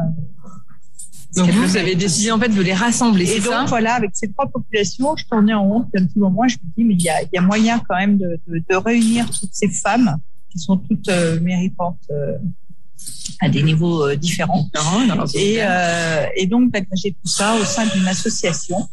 donc 1.35 1.49
vous 1.51 1.77
avez 1.77 1.95
décidé 1.95 2.31
en 2.31 2.39
fait 2.39 2.49
de 2.49 2.61
les 2.61 2.73
rassembler, 2.73 3.25
c'est 3.25 3.41
ça 3.41 3.65
voilà, 3.65 3.93
avec 3.93 4.11
ces 4.13 4.31
trois 4.31 4.47
populations, 4.47 5.15
je 5.15 5.25
tournais 5.25 5.53
en 5.53 5.65
honte 5.65 5.87
un 5.95 6.05
petit 6.05 6.17
moment. 6.19 6.47
Je 6.47 6.55
me 6.55 6.69
dis 6.75 6.83
mais 6.83 6.95
il 6.95 7.03
y 7.03 7.09
a, 7.09 7.21
y 7.31 7.37
a 7.37 7.41
moyen 7.41 7.81
quand 7.87 7.95
même 7.97 8.17
de, 8.17 8.39
de, 8.47 8.63
de, 8.67 8.75
réunir 8.75 9.29
toutes 9.29 9.53
ces 9.53 9.69
femmes 9.69 10.17
qui 10.49 10.57
sont 10.59 10.77
toutes 10.77 11.07
euh, 11.09 11.39
méritantes 11.39 11.99
euh, 12.09 12.37
à 13.41 13.49
des 13.49 13.63
niveaux 13.63 14.07
euh, 14.07 14.15
différents. 14.15 14.69
et, 15.35 15.57
euh, 15.59 16.25
et 16.35 16.47
donc 16.47 16.71
d'agréger 16.71 17.11
tout 17.11 17.29
ça 17.29 17.55
au 17.55 17.63
sein 17.63 17.85
d'une 17.85 18.07
association 18.07 18.87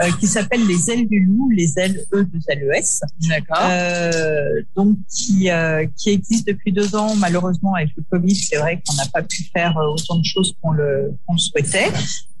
euh, 0.00 0.10
qui 0.18 0.26
s'appelle 0.26 0.66
les 0.66 0.90
ailes 0.90 1.08
du 1.08 1.20
loup, 1.20 1.50
les 1.50 1.78
ailes 1.78 2.04
E 2.12 2.24
de 2.24 2.38
LES. 2.48 3.00
D'accord. 3.28 3.58
Euh, 3.60 4.62
donc 4.74 4.96
qui 5.08 5.50
euh, 5.50 5.86
qui 5.96 6.10
existe 6.10 6.46
depuis 6.46 6.72
deux 6.72 6.94
ans. 6.96 7.14
Malheureusement 7.16 7.74
avec 7.74 7.90
le 7.96 8.02
Covid, 8.10 8.34
c'est 8.34 8.56
vrai 8.56 8.82
qu'on 8.86 8.94
n'a 8.94 9.06
pas 9.06 9.22
pu 9.22 9.44
faire 9.54 9.76
euh, 9.76 9.92
autant 9.92 10.16
de 10.16 10.24
choses 10.24 10.56
qu'on 10.60 10.72
le 10.72 11.12
qu'on 11.26 11.36
souhaitait. 11.36 11.90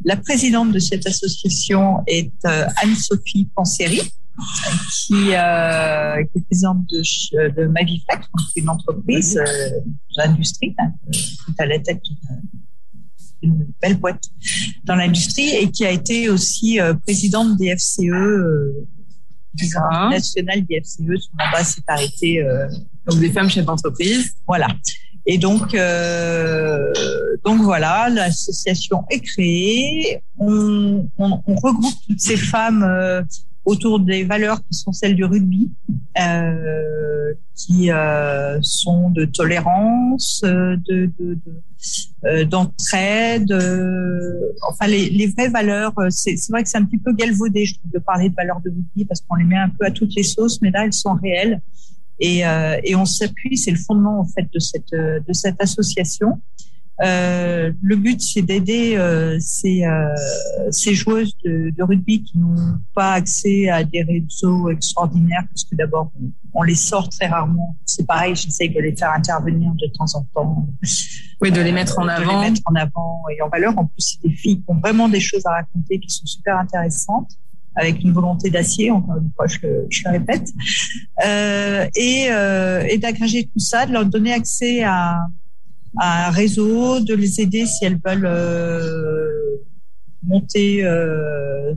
La 0.04 0.16
présidente 0.16 0.72
de 0.72 0.78
cette 0.78 1.06
association 1.06 2.02
est 2.06 2.32
Anne-Sophie 2.44 3.48
Panseri 3.54 4.00
qui, 4.90 5.34
euh, 5.34 6.24
qui 6.24 6.38
est 6.38 6.44
présidente 6.46 6.86
de, 6.90 7.02
de 7.50 7.70
une 8.56 8.68
entreprise 8.68 9.36
euh, 9.38 9.70
d'industrie, 10.16 10.74
hein, 10.78 10.92
qui 11.12 11.50
est 11.50 11.62
à 11.62 11.66
la 11.66 11.78
tête 11.78 12.00
une 13.42 13.66
belle 13.80 13.96
boîte 13.98 14.22
dans 14.84 14.94
l'industrie 14.94 15.50
et 15.50 15.70
qui 15.70 15.84
a 15.84 15.90
été 15.90 16.28
aussi 16.28 16.80
euh, 16.80 16.94
présidente 16.94 17.56
des 17.56 17.74
FCE, 17.76 18.00
euh, 18.08 18.72
nationale 20.10 20.64
des 20.64 20.80
FCE. 20.80 20.98
Son 20.98 21.30
mandat 21.38 21.64
s'est 21.64 21.82
arrêté. 21.86 22.42
Euh, 22.42 22.68
donc 23.06 23.20
des 23.20 23.30
femmes 23.30 23.50
chefs 23.50 23.64
d'entreprise. 23.64 24.32
Voilà. 24.46 24.68
Et 25.24 25.38
donc, 25.38 25.74
euh, 25.74 26.92
donc 27.44 27.60
voilà, 27.62 28.08
l'association 28.08 29.04
est 29.10 29.20
créée. 29.20 30.20
On, 30.38 31.08
on, 31.18 31.40
on, 31.46 31.54
regroupe 31.54 31.94
toutes 32.08 32.20
ces 32.20 32.36
femmes 32.36 32.82
euh, 32.82 33.22
autour 33.64 34.00
des 34.00 34.24
valeurs 34.24 34.60
qui 34.64 34.76
sont 34.76 34.92
celles 34.92 35.14
du 35.14 35.24
rugby, 35.24 35.70
euh, 36.18 37.32
qui 37.54 37.90
euh, 37.90 38.58
sont 38.62 39.10
de 39.10 39.24
tolérance, 39.24 40.40
de, 40.42 40.80
de, 40.88 41.06
de 41.16 41.38
euh, 42.24 42.44
d'entraide, 42.44 43.52
enfin 44.68 44.86
les, 44.86 45.10
les, 45.10 45.26
vraies 45.26 45.48
valeurs. 45.48 45.92
C'est, 46.10 46.36
c'est 46.36 46.52
vrai 46.52 46.62
que 46.62 46.68
c'est 46.68 46.78
un 46.78 46.84
petit 46.84 46.98
peu 46.98 47.12
galvaudé, 47.12 47.64
je 47.64 47.74
trouve, 47.74 47.90
de 47.90 47.98
parler 47.98 48.28
de 48.28 48.34
valeurs 48.34 48.60
de 48.60 48.70
rugby 48.70 49.04
parce 49.04 49.20
qu'on 49.20 49.36
les 49.36 49.44
met 49.44 49.56
un 49.56 49.68
peu 49.68 49.86
à 49.86 49.90
toutes 49.90 50.14
les 50.14 50.22
sauces, 50.22 50.60
mais 50.60 50.70
là 50.70 50.84
elles 50.84 50.92
sont 50.92 51.14
réelles 51.14 51.60
et, 52.20 52.42
et 52.84 52.94
on 52.94 53.04
s'appuie. 53.04 53.56
C'est 53.56 53.72
le 53.72 53.78
fondement 53.78 54.20
en 54.20 54.24
fait 54.24 54.48
de 54.52 54.58
cette 54.58 54.92
de 54.92 55.32
cette 55.32 55.60
association. 55.60 56.40
Euh, 57.02 57.72
le 57.82 57.96
but, 57.96 58.20
c'est 58.20 58.42
d'aider 58.42 58.96
euh, 58.96 59.36
ces, 59.40 59.84
euh, 59.84 60.14
ces 60.70 60.94
joueuses 60.94 61.36
de, 61.44 61.70
de 61.76 61.82
rugby 61.82 62.22
qui 62.22 62.38
n'ont 62.38 62.78
pas 62.94 63.14
accès 63.14 63.68
à 63.68 63.82
des 63.82 64.02
réseaux 64.02 64.70
extraordinaires, 64.70 65.44
parce 65.48 65.64
que 65.64 65.74
d'abord, 65.74 66.12
on, 66.54 66.62
les 66.62 66.76
sort 66.76 67.08
très 67.08 67.26
rarement. 67.26 67.76
C'est 67.84 68.06
pareil, 68.06 68.36
j'essaye 68.36 68.70
de 68.70 68.80
les 68.80 68.94
faire 68.94 69.12
intervenir 69.12 69.72
de 69.72 69.86
temps 69.96 70.14
en 70.14 70.24
temps. 70.34 70.68
Oui, 71.40 71.50
de 71.50 71.60
les 71.60 71.72
mettre 71.72 71.98
en 71.98 72.06
avant. 72.06 72.38
De 72.38 72.44
les 72.44 72.50
mettre 72.50 72.62
en 72.66 72.74
avant 72.74 73.22
et 73.36 73.42
en 73.42 73.48
valeur. 73.48 73.76
En 73.76 73.86
plus, 73.86 74.18
c'est 74.20 74.28
des 74.28 74.34
filles 74.34 74.58
qui 74.58 74.64
ont 74.68 74.78
vraiment 74.78 75.08
des 75.08 75.20
choses 75.20 75.44
à 75.46 75.50
raconter 75.50 75.98
qui 75.98 76.10
sont 76.10 76.26
super 76.26 76.56
intéressantes 76.58 77.30
avec 77.74 78.02
une 78.02 78.12
volonté 78.12 78.50
d'acier, 78.50 78.90
encore 78.90 79.16
une 79.16 79.30
fois, 79.34 79.46
je 79.46 79.58
le, 79.62 79.86
je 79.88 80.02
le 80.04 80.10
répète, 80.10 80.46
euh, 81.24 81.86
et, 81.96 82.26
euh, 82.30 82.84
et 82.86 82.98
d'agréger 82.98 83.44
tout 83.44 83.58
ça, 83.60 83.86
de 83.86 83.92
leur 83.92 84.04
donner 84.04 84.34
accès 84.34 84.82
à, 84.82 85.26
un 85.98 86.30
réseau, 86.30 87.00
de 87.00 87.14
les 87.14 87.40
aider 87.40 87.66
si 87.66 87.84
elles 87.84 87.98
veulent 88.04 88.26
euh, 88.26 89.56
monter, 90.22 90.84
euh, 90.84 91.74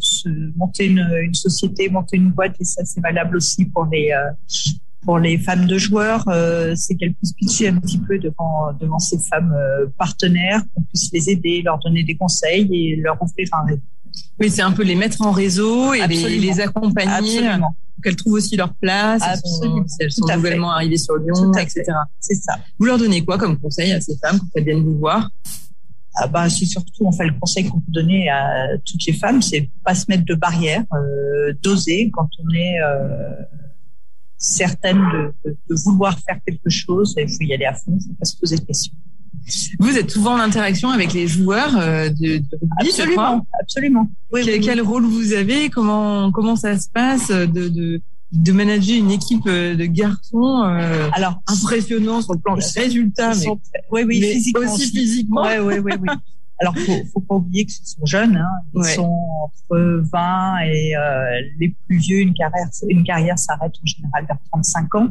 une, 0.79 1.33
société, 1.33 1.89
monter 1.89 2.17
une 2.17 2.31
boîte, 2.31 2.55
et 2.59 2.63
ça 2.63 2.83
c'est 2.85 3.01
valable 3.01 3.37
aussi 3.37 3.65
pour 3.65 3.85
les 3.85 4.11
euh, 4.11 4.31
pour 5.01 5.19
les 5.19 5.37
femmes 5.37 5.67
de 5.67 5.77
joueurs, 5.77 6.23
c'est 6.75 6.95
qu'elles 6.95 7.13
puissent 7.13 7.33
pitcher 7.33 7.67
un 7.67 7.77
petit 7.77 7.99
peu 7.99 8.17
devant 8.17 8.73
devant 8.79 8.97
ces 8.97 9.19
femmes 9.19 9.55
partenaires, 9.99 10.63
qu'on 10.73 10.81
puisse 10.81 11.11
les 11.13 11.29
aider, 11.29 11.61
leur 11.61 11.77
donner 11.77 12.03
des 12.03 12.15
conseils 12.15 12.67
et 12.73 12.95
leur 12.95 13.21
offrir 13.21 13.47
un 13.51 13.65
réseau. 13.67 13.81
Oui, 14.39 14.49
c'est 14.49 14.61
un 14.61 14.71
peu 14.71 14.83
les 14.83 14.95
mettre 14.95 15.21
en 15.21 15.31
réseau 15.31 15.93
et 15.93 16.05
les, 16.07 16.39
les, 16.39 16.59
accompagner. 16.59 17.39
Absolument 17.39 17.75
qu'elles 18.03 18.15
trouvent 18.15 18.33
aussi 18.33 18.55
leur 18.55 18.73
place, 18.75 19.21
Absolument. 19.23 19.85
elles 19.99 20.11
sont, 20.11 20.27
nouvellement 20.27 20.71
arrivées 20.71 20.97
sur 20.97 21.15
Lyon, 21.17 21.51
etc. 21.53 21.83
C'est 22.19 22.35
ça. 22.35 22.59
Vous 22.77 22.85
leur 22.85 22.97
donnez 22.97 23.23
quoi 23.23 23.37
comme 23.37 23.57
conseil 23.59 23.91
à 23.93 24.01
ces 24.01 24.15
femmes 24.17 24.39
quand 24.39 24.47
elles 24.55 24.63
viennent 24.63 24.83
vous 24.83 24.97
voir? 24.97 25.29
Ah 26.13 26.27
bah, 26.27 26.49
c'est 26.49 26.65
surtout, 26.65 27.11
fait 27.11 27.25
le 27.25 27.37
conseil 27.39 27.67
qu'on 27.67 27.79
peut 27.79 27.91
donner 27.91 28.29
à 28.29 28.77
toutes 28.85 29.05
les 29.05 29.13
femmes, 29.13 29.41
c'est 29.41 29.69
pas 29.83 29.95
se 29.95 30.05
mettre 30.07 30.23
de 30.23 30.35
barrières, 30.35 30.85
euh, 30.93 31.53
d'oser 31.61 32.09
quand 32.11 32.29
on 32.39 32.53
est 32.53 32.79
euh, 32.79 33.33
certaine 34.37 34.97
de, 34.97 35.33
de, 35.43 35.57
de, 35.69 35.75
vouloir 35.83 36.17
faire 36.19 36.37
quelque 36.45 36.69
chose, 36.69 37.15
il 37.17 37.27
faut 37.27 37.41
y 37.41 37.53
aller 37.53 37.65
à 37.65 37.73
fond, 37.73 37.97
il 37.99 38.07
faut 38.07 38.13
pas 38.13 38.25
se 38.25 38.37
poser 38.37 38.55
de 38.57 38.61
questions. 38.61 38.93
Vous 39.79 39.97
êtes 39.97 40.09
souvent 40.11 40.33
en 40.33 40.39
interaction 40.39 40.89
avec 40.89 41.13
les 41.13 41.27
joueurs 41.27 41.77
euh, 41.77 42.09
de, 42.09 42.37
de 42.37 42.57
rugby, 42.61 42.89
absolument, 42.89 43.47
absolument. 43.61 44.09
Oui, 44.31 44.41
quel, 44.43 44.59
quel, 44.59 44.81
rôle 44.81 45.05
vous 45.05 45.33
avez? 45.33 45.69
Comment 45.69 46.31
comment 46.31 46.55
ça 46.55 46.77
se 46.79 46.89
passe 46.89 47.29
de, 47.29 47.67
de 47.69 48.01
de 48.31 48.51
manager 48.51 48.97
une 48.97 49.11
équipe 49.11 49.47
euh, 49.47 49.75
de 49.75 49.85
garçons 49.85 50.63
euh, 50.63 51.09
alors 51.13 51.41
impressionnant 51.47 52.21
sur 52.21 52.33
le 52.33 52.39
plan 52.39 52.55
des 52.55 52.65
résultats 52.75 53.33
mais, 53.35 53.47
oui, 53.91 54.03
oui, 54.03 54.19
mais 54.19 54.33
physiquement 54.33 54.73
aussi 54.73 54.91
physiquement 54.91 55.43
oui 55.43 55.57
oui 55.59 55.79
oui, 55.79 55.93
oui. 56.01 56.09
alors 56.59 56.75
faut 56.77 57.03
faut 57.13 57.19
pas 57.21 57.35
oublier 57.35 57.65
que 57.65 57.71
ce 57.71 57.85
sont 57.85 58.05
jeunes 58.05 58.37
hein. 58.37 58.49
ils 58.73 58.81
ouais. 58.81 58.95
sont 58.95 59.27
entre 59.43 60.03
20 60.11 60.59
et 60.65 60.95
euh, 60.95 61.41
les 61.59 61.75
plus 61.87 61.97
vieux 61.97 62.19
une 62.19 62.33
carrière 62.33 62.67
une 62.89 63.03
carrière 63.03 63.37
s'arrête 63.37 63.73
en 63.81 63.85
général 63.85 64.25
vers 64.27 64.37
35 64.51 64.95
ans 64.95 65.09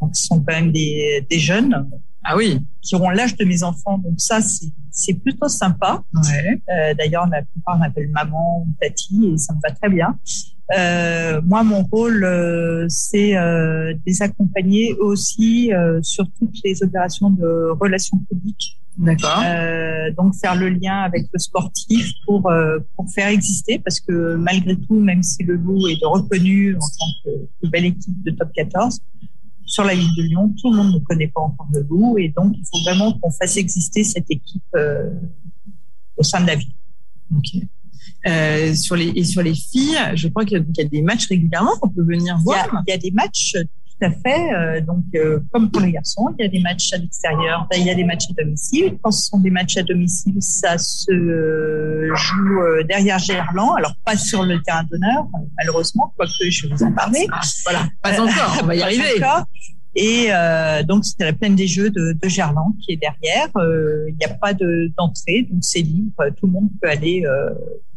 donc 0.00 0.14
ce 0.14 0.26
sont 0.26 0.40
quand 0.40 0.52
même 0.52 0.72
des 0.72 1.26
des 1.28 1.38
jeunes 1.38 1.88
ah 2.24 2.36
oui. 2.36 2.60
Qui 2.80 2.94
auront 2.94 3.10
l'âge 3.10 3.36
de 3.36 3.44
mes 3.44 3.62
enfants. 3.62 3.98
Donc 3.98 4.14
ça, 4.18 4.40
c'est 4.90 5.14
plutôt 5.14 5.48
sympa. 5.48 6.02
Ouais. 6.14 6.62
Euh, 6.70 6.94
D'ailleurs, 6.94 7.26
la 7.26 7.42
plupart 7.42 7.78
m'appellent 7.78 8.10
maman 8.10 8.64
ou 8.66 8.72
tati 8.80 9.32
et 9.34 9.38
ça 9.38 9.54
me 9.54 9.60
va 9.60 9.74
très 9.74 9.88
bien. 9.88 10.18
Euh, 10.76 11.40
moi, 11.44 11.64
mon 11.64 11.82
rôle, 11.82 12.24
euh, 12.24 12.86
c'est 12.88 13.36
euh, 13.36 13.92
de 13.92 14.00
les 14.06 14.22
accompagner 14.22 14.94
aussi 14.94 15.72
euh, 15.72 16.00
sur 16.02 16.26
toutes 16.38 16.56
les 16.64 16.82
opérations 16.82 17.30
de 17.30 17.70
relations 17.80 18.18
publiques. 18.28 18.78
D'accord. 18.98 19.42
Euh, 19.42 20.10
donc 20.18 20.34
faire 20.34 20.54
le 20.54 20.68
lien 20.68 20.98
avec 20.98 21.24
le 21.32 21.38
sportif 21.38 22.12
pour 22.26 22.52
pour 22.94 23.10
faire 23.10 23.28
exister 23.28 23.78
parce 23.78 24.00
que 24.00 24.34
malgré 24.34 24.76
tout, 24.76 25.00
même 25.00 25.22
si 25.22 25.42
le 25.44 25.54
loup 25.54 25.88
est 25.88 25.98
reconnu 26.02 26.76
en 26.76 26.78
tant 26.78 27.06
que 27.24 27.68
belle 27.68 27.86
équipe 27.86 28.22
de 28.22 28.32
top 28.32 28.52
14, 28.52 29.00
sur 29.72 29.84
la 29.84 29.94
ville 29.94 30.14
de 30.14 30.22
Lyon, 30.24 30.54
tout 30.60 30.70
le 30.70 30.76
monde 30.76 30.92
ne 30.92 30.98
connaît 30.98 31.28
pas 31.28 31.40
encore 31.40 31.66
le 31.72 31.80
loup 31.80 32.18
et 32.18 32.28
donc 32.28 32.54
il 32.58 32.62
faut 32.70 32.82
vraiment 32.84 33.10
qu'on 33.18 33.30
fasse 33.30 33.56
exister 33.56 34.04
cette 34.04 34.30
équipe 34.30 34.62
euh, 34.76 35.08
au 36.18 36.22
sein 36.22 36.42
de 36.42 36.46
la 36.46 36.56
ville. 36.56 36.74
Ok. 37.34 37.62
Euh, 38.26 38.74
sur 38.74 38.96
les 38.96 39.12
et 39.16 39.24
sur 39.24 39.42
les 39.42 39.54
filles, 39.54 39.96
je 40.14 40.28
crois 40.28 40.44
qu'il 40.44 40.62
y, 40.76 40.80
a 40.80 40.84
des 40.84 41.00
matchs 41.00 41.26
régulièrement 41.26 41.74
qu'on 41.80 41.88
peut 41.88 42.04
venir 42.04 42.36
voir. 42.40 42.66
Il 42.70 42.74
y 42.74 42.76
a, 42.76 42.82
il 42.86 42.90
y 42.90 42.92
a 42.92 42.98
des 42.98 43.10
matchs 43.12 43.56
à 44.02 44.10
fait. 44.10 44.52
Euh, 44.52 44.80
donc, 44.80 45.04
euh, 45.14 45.40
comme 45.52 45.70
pour 45.70 45.80
les 45.80 45.92
garçons, 45.92 46.34
il 46.38 46.42
y 46.42 46.46
a 46.46 46.48
des 46.48 46.60
matchs 46.60 46.92
à 46.92 46.98
l'extérieur, 46.98 47.66
il 47.76 47.84
y 47.84 47.90
a 47.90 47.94
des 47.94 48.04
matchs 48.04 48.30
à 48.30 48.42
domicile. 48.42 48.98
Quand 49.02 49.10
ce 49.10 49.28
sont 49.28 49.38
des 49.38 49.50
matchs 49.50 49.76
à 49.76 49.82
domicile, 49.82 50.36
ça 50.40 50.78
se 50.78 51.12
joue 52.14 52.60
euh, 52.60 52.82
derrière 52.84 53.18
Gerland. 53.18 53.76
Alors, 53.76 53.94
pas 54.04 54.16
sur 54.16 54.42
le 54.44 54.60
terrain 54.62 54.84
d'honneur, 54.84 55.26
malheureusement, 55.56 56.12
quoique 56.16 56.50
je 56.50 56.66
vais 56.66 56.74
vous 56.74 56.82
en 56.82 56.92
parler. 56.92 57.26
Ah, 57.32 57.40
voilà, 57.64 57.88
pas 58.02 58.20
encore, 58.20 58.58
on 58.62 58.66
va 58.66 58.74
y 58.74 58.82
arriver. 58.82 59.16
Encore. 59.18 59.46
Et 59.94 60.26
euh, 60.30 60.82
donc, 60.82 61.04
c'était 61.04 61.24
la 61.24 61.32
plaine 61.32 61.54
des 61.54 61.66
Jeux 61.66 61.90
de, 61.90 62.12
de 62.12 62.28
Gerland 62.28 62.74
qui 62.80 62.92
est 62.92 62.96
derrière. 62.96 63.48
Il 64.08 64.14
n'y 64.18 64.24
a 64.24 64.34
pas 64.34 64.54
d'entrée, 64.54 65.46
donc 65.50 65.60
c'est 65.62 65.82
libre. 65.82 66.24
Tout 66.36 66.46
le 66.46 66.52
monde 66.52 66.70
peut 66.80 66.88
aller 66.88 67.24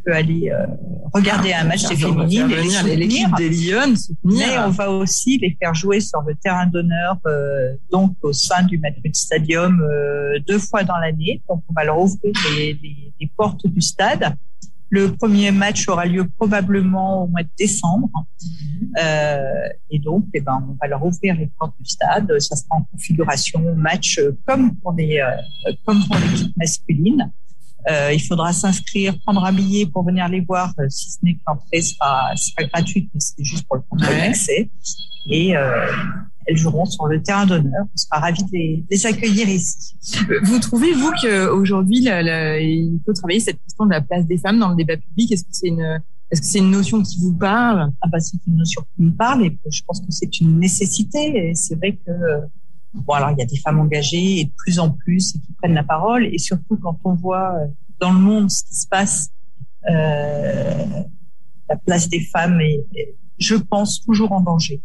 peut 0.05 0.13
aller 0.13 0.51
euh, 0.51 0.65
regarder 1.13 1.51
un 1.53 1.63
match 1.63 1.87
des 1.87 1.95
féminines 1.95 2.51
et 2.51 2.85
les 2.85 2.95
l'équipe 2.95 3.35
des 3.37 3.49
Lyon 3.49 3.93
Mais 4.23 4.57
on 4.59 4.69
va 4.69 4.91
aussi 4.91 5.37
les 5.39 5.57
faire 5.59 5.73
jouer 5.73 5.99
sur 5.99 6.21
le 6.21 6.35
terrain 6.35 6.67
d'honneur, 6.67 7.17
euh, 7.25 7.73
donc 7.91 8.15
au 8.21 8.31
sein 8.31 8.63
du 8.63 8.77
Madrid 8.77 9.15
Stadium 9.15 9.81
euh, 9.81 10.39
deux 10.47 10.59
fois 10.59 10.83
dans 10.83 10.97
l'année. 10.97 11.41
Donc 11.49 11.63
on 11.69 11.73
va 11.73 11.83
leur 11.83 11.99
ouvrir 11.99 12.31
les, 12.55 12.73
les, 12.81 13.13
les, 13.19 13.31
portes 13.35 13.67
du 13.67 13.81
stade. 13.81 14.35
Le 14.89 15.13
premier 15.13 15.51
match 15.51 15.87
aura 15.87 16.05
lieu 16.05 16.27
probablement 16.37 17.23
au 17.23 17.27
mois 17.27 17.43
de 17.43 17.49
décembre. 17.57 18.09
Euh, 19.01 19.67
et 19.89 19.99
donc, 19.99 20.25
eh 20.33 20.41
ben, 20.41 20.63
on 20.69 20.77
va 20.79 20.87
leur 20.87 21.03
ouvrir 21.03 21.35
les 21.35 21.47
portes 21.59 21.75
du 21.79 21.89
stade. 21.89 22.31
Ça 22.39 22.55
sera 22.55 22.77
en 22.77 22.83
configuration 22.83 23.75
match 23.75 24.19
comme 24.45 24.75
pour 24.77 24.93
les, 24.93 25.23
comme 25.85 26.05
pour 26.05 26.17
l'équipe 26.17 26.55
masculine. 26.57 27.31
Euh, 27.89 28.13
il 28.13 28.19
faudra 28.19 28.51
s'inscrire, 28.51 29.17
prendre 29.19 29.43
un 29.45 29.53
billet 29.53 29.85
pour 29.85 30.03
venir 30.03 30.27
les 30.27 30.41
voir, 30.41 30.73
euh, 30.79 30.85
si 30.89 31.11
ce 31.11 31.17
n'est 31.21 31.35
que 31.35 31.41
l'entrée 31.47 31.81
sera, 31.81 32.35
sera 32.35 32.63
gratuite, 32.67 33.09
mais 33.13 33.19
c'est 33.19 33.43
juste 33.43 33.67
pour 33.67 33.75
le 33.75 33.83
contrôle 33.87 34.09
ouais. 34.09 34.27
d'accès. 34.27 34.69
Et 35.27 35.55
euh, 35.55 35.87
elles 36.47 36.57
joueront 36.57 36.85
sur 36.85 37.05
le 37.07 37.21
terrain 37.21 37.45
d'honneur. 37.45 37.83
On 37.83 37.97
sera 37.97 38.19
ravis 38.19 38.43
de 38.43 38.49
les, 38.51 38.77
de 38.77 38.87
les, 38.89 39.05
accueillir 39.05 39.49
ici. 39.49 39.95
Vous 40.43 40.59
trouvez, 40.59 40.93
vous, 40.93 41.11
qu'aujourd'hui, 41.21 42.05
il 42.05 42.99
faut 43.05 43.13
travailler 43.13 43.39
cette 43.39 43.61
question 43.61 43.85
de 43.85 43.91
la 43.91 44.01
place 44.01 44.25
des 44.25 44.37
femmes 44.37 44.59
dans 44.59 44.69
le 44.69 44.75
débat 44.75 44.97
public? 44.97 45.31
Est-ce 45.31 45.43
que 45.43 45.49
c'est 45.51 45.67
une... 45.67 46.01
Est-ce 46.31 46.41
que 46.41 46.47
c'est 46.47 46.57
une 46.59 46.71
notion 46.71 47.03
qui 47.03 47.19
vous 47.21 47.33
parle? 47.33 47.91
Ah 48.01 48.07
bah 48.11 48.19
c'est 48.19 48.37
une 48.47 48.55
notion 48.55 48.81
qui 48.95 49.03
me 49.03 49.11
parle 49.11 49.45
et 49.45 49.57
je 49.69 49.81
pense 49.85 49.99
que 49.99 50.07
c'est 50.09 50.39
une 50.39 50.57
nécessité. 50.57 51.49
Et 51.49 51.55
c'est 51.55 51.75
vrai 51.75 51.99
que 52.03 52.11
Bon, 52.95 53.13
alors 53.13 53.31
il 53.31 53.37
y 53.37 53.41
a 53.41 53.45
des 53.45 53.57
femmes 53.57 53.79
engagées 53.79 54.39
et 54.39 54.45
de 54.45 54.51
plus 54.57 54.79
en 54.79 54.89
plus 54.89 55.35
et 55.35 55.39
qui 55.39 55.51
prennent 55.53 55.73
la 55.73 55.83
parole. 55.83 56.25
Et 56.25 56.37
surtout 56.37 56.77
quand 56.77 56.97
on 57.03 57.13
voit 57.13 57.55
euh, 57.55 57.67
dans 57.99 58.13
le 58.13 58.19
monde 58.19 58.49
ce 58.49 58.63
qui 58.63 58.75
se 58.75 58.87
passe, 58.87 59.29
euh, 59.89 60.85
la 61.69 61.75
place 61.77 62.09
des 62.09 62.21
femmes 62.21 62.59
est, 62.61 62.85
je 63.37 63.55
pense, 63.55 64.01
toujours 64.01 64.31
en 64.31 64.41
danger. 64.41 64.81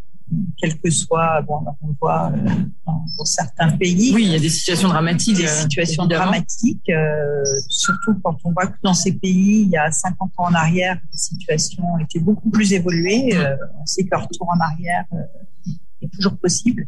Quel 0.59 0.79
que 0.79 0.90
soit, 0.90 1.43
bon, 1.43 1.64
on 1.83 1.93
voit 2.00 2.31
euh, 2.33 2.50
dans, 2.87 3.05
dans, 3.19 3.25
certains 3.25 3.71
pays. 3.71 4.12
Oui, 4.14 4.26
il 4.26 4.33
y 4.33 4.37
a 4.37 4.38
des 4.38 4.49
situations 4.49 4.88
dramatiques. 4.88 5.37
Des 5.37 5.45
euh, 5.45 5.62
situations 5.62 6.07
dramatiques, 6.07 6.88
euh, 6.88 7.43
surtout 7.69 8.14
quand 8.23 8.37
on 8.45 8.52
voit 8.52 8.69
que 8.69 8.76
dans 8.83 8.95
ces 8.95 9.12
pays, 9.12 9.62
il 9.62 9.71
y 9.71 9.76
a 9.76 9.90
50 9.90 10.31
ans 10.37 10.45
en 10.45 10.55
arrière, 10.55 10.99
les 11.11 11.19
situations 11.19 11.99
étaient 11.99 12.21
beaucoup 12.21 12.49
plus 12.49 12.73
évoluées. 12.73 13.37
On 13.81 13.87
sait 13.87 14.05
qu'un 14.05 14.19
retour 14.19 14.49
en 14.49 14.61
arrière 14.61 15.05
est 16.02 16.12
toujours 16.12 16.37
possible 16.37 16.87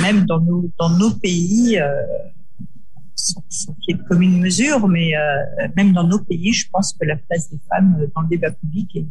même 0.00 0.24
dans 0.24 0.40
nos, 0.40 0.70
dans 0.78 0.90
nos 0.90 1.10
pays, 1.10 1.78
euh, 1.78 2.02
sans, 3.14 3.42
qu'il 3.50 3.74
y 3.88 3.92
ait 3.92 3.94
de 4.02 4.08
commune 4.08 4.40
mesure, 4.40 4.88
mais 4.88 5.14
euh, 5.14 5.68
même 5.76 5.92
dans 5.92 6.04
nos 6.04 6.20
pays, 6.20 6.52
je 6.52 6.68
pense 6.70 6.92
que 6.92 7.06
la 7.06 7.16
place 7.16 7.50
des 7.50 7.58
femmes 7.68 8.06
dans 8.14 8.22
le 8.22 8.28
débat 8.28 8.50
public 8.50 9.06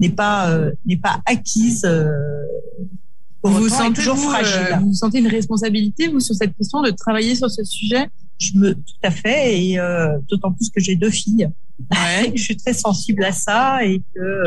n'est 0.00 0.10
pas 0.10 0.50
euh, 0.50 0.72
n'est 0.86 0.96
pas 0.96 1.20
acquise. 1.26 1.84
Euh, 1.84 2.42
vous 3.42 3.68
sentez 3.68 3.94
toujours 3.94 4.16
vous, 4.16 4.30
fragile. 4.30 4.72
Euh, 4.72 4.76
vous 4.78 4.92
sentez 4.92 5.18
une 5.18 5.28
responsabilité 5.28 6.08
vous 6.08 6.20
sur 6.20 6.34
cette 6.34 6.56
question 6.56 6.82
de 6.82 6.90
travailler 6.90 7.34
sur 7.34 7.50
ce 7.50 7.62
sujet? 7.62 8.08
Je 8.38 8.56
me 8.56 8.74
tout 8.74 9.00
à 9.02 9.10
fait 9.10 9.60
et 9.60 9.78
d'autant 10.28 10.52
plus 10.52 10.70
que 10.70 10.80
j'ai 10.80 10.94
deux 10.94 11.10
filles. 11.10 11.48
Ouais. 11.90 12.32
je 12.34 12.42
suis 12.42 12.56
très 12.56 12.72
sensible 12.72 13.24
à 13.24 13.32
ça 13.32 13.84
et 13.84 14.00
que 14.14 14.44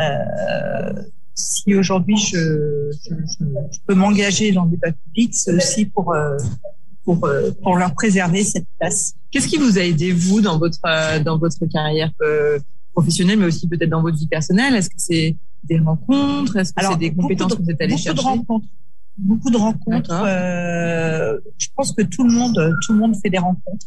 Euh, 0.00 1.02
si 1.34 1.74
aujourd'hui 1.74 2.16
je, 2.16 2.90
je, 3.04 3.14
je, 3.14 3.78
peux 3.86 3.94
m'engager 3.94 4.52
dans 4.52 4.64
le 4.64 4.70
débat 4.70 4.92
public, 4.92 5.34
c'est 5.34 5.54
aussi 5.54 5.86
pour 5.86 6.12
euh, 6.14 6.36
pour 7.04 7.24
euh, 7.24 7.50
pour 7.62 7.76
leur 7.76 7.94
préserver 7.94 8.44
cette 8.44 8.66
place. 8.78 9.14
Qu'est-ce 9.30 9.48
qui 9.48 9.56
vous 9.56 9.78
a 9.78 9.82
aidé 9.82 10.12
vous 10.12 10.40
dans 10.40 10.58
votre 10.58 11.22
dans 11.22 11.38
votre 11.38 11.66
carrière 11.66 12.12
professionnelle, 12.92 13.38
mais 13.38 13.46
aussi 13.46 13.68
peut-être 13.68 13.90
dans 13.90 14.02
votre 14.02 14.16
vie 14.16 14.28
personnelle? 14.28 14.74
Est-ce 14.74 14.90
que 14.90 14.98
c'est 14.98 15.36
des 15.64 15.78
rencontres? 15.78 16.56
Est-ce 16.56 16.72
que 16.72 16.84
c'est 16.84 16.98
des 16.98 17.14
compétences 17.14 17.54
que 17.54 17.62
vous 17.62 17.70
êtes 17.70 17.80
allé 17.80 17.96
chercher 17.96 18.14
Beaucoup 18.14 18.22
de 18.22 18.38
rencontres. 18.38 18.66
Beaucoup 19.18 19.50
de 19.50 19.56
rencontres. 19.56 20.22
Euh, 20.26 21.38
je 21.58 21.68
pense 21.76 21.92
que 21.92 22.02
tout 22.02 22.24
le 22.24 22.32
monde, 22.32 22.76
tout 22.84 22.92
le 22.92 22.98
monde 22.98 23.14
fait 23.22 23.30
des 23.30 23.38
rencontres. 23.38 23.86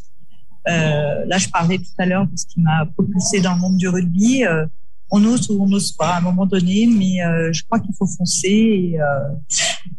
Euh, 0.67 1.25
là, 1.25 1.37
je 1.37 1.49
parlais 1.49 1.77
tout 1.77 1.93
à 1.97 2.05
l'heure 2.05 2.25
de 2.25 2.35
ce 2.35 2.45
qui 2.45 2.59
m'a 2.59 2.85
propulsé 2.85 3.41
dans 3.41 3.53
le 3.55 3.59
monde 3.59 3.77
du 3.77 3.87
rugby. 3.87 4.45
Euh, 4.45 4.65
on 5.11 5.23
ose 5.25 5.49
ou 5.49 5.63
on 5.63 5.67
n'ose 5.67 5.91
pas 5.91 6.15
à 6.15 6.17
un 6.17 6.21
moment 6.21 6.45
donné, 6.45 6.87
mais 6.87 7.21
euh, 7.21 7.53
je 7.53 7.63
crois 7.63 7.79
qu'il 7.79 7.93
faut 7.93 8.07
foncer 8.07 8.47
et, 8.47 8.99
euh, 8.99 9.05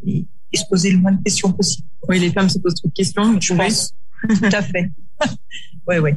et, 0.07 0.27
et, 0.53 0.57
se 0.57 0.65
poser 0.69 0.91
le 0.91 0.99
moins 0.99 1.13
de 1.13 1.23
questions 1.23 1.53
possible. 1.53 1.87
Oui, 2.09 2.19
les 2.19 2.31
femmes 2.31 2.49
se 2.49 2.59
posent 2.59 2.75
trop 2.75 2.89
de 2.89 2.95
questions, 2.95 3.41
je 3.41 3.55
pense. 3.55 3.95
tout 4.29 4.45
à 4.53 4.63
fait. 4.63 4.91
oui, 5.89 5.97
oui. 5.99 6.11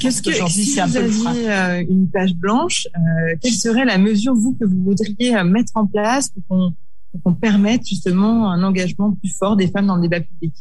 Qu'est-ce 0.00 0.22
que, 0.22 0.32
si 0.48 0.80
vous 0.80 0.96
aviez 0.96 1.50
euh, 1.50 1.84
une 1.88 2.08
page 2.08 2.34
blanche, 2.34 2.86
euh, 2.96 3.36
quelle 3.40 3.52
serait 3.52 3.84
la 3.84 3.98
mesure, 3.98 4.34
vous, 4.34 4.54
que 4.54 4.64
vous 4.64 4.82
voudriez 4.82 5.36
euh, 5.36 5.44
mettre 5.44 5.72
en 5.74 5.86
place 5.86 6.30
pour 6.30 6.42
qu'on, 6.48 6.74
qu'on 7.22 7.34
permette 7.34 7.86
justement 7.86 8.50
un 8.50 8.62
engagement 8.62 9.12
plus 9.12 9.32
fort 9.36 9.56
des 9.56 9.68
femmes 9.68 9.86
dans 9.86 9.96
le 9.96 10.02
débat 10.02 10.20
public? 10.20 10.54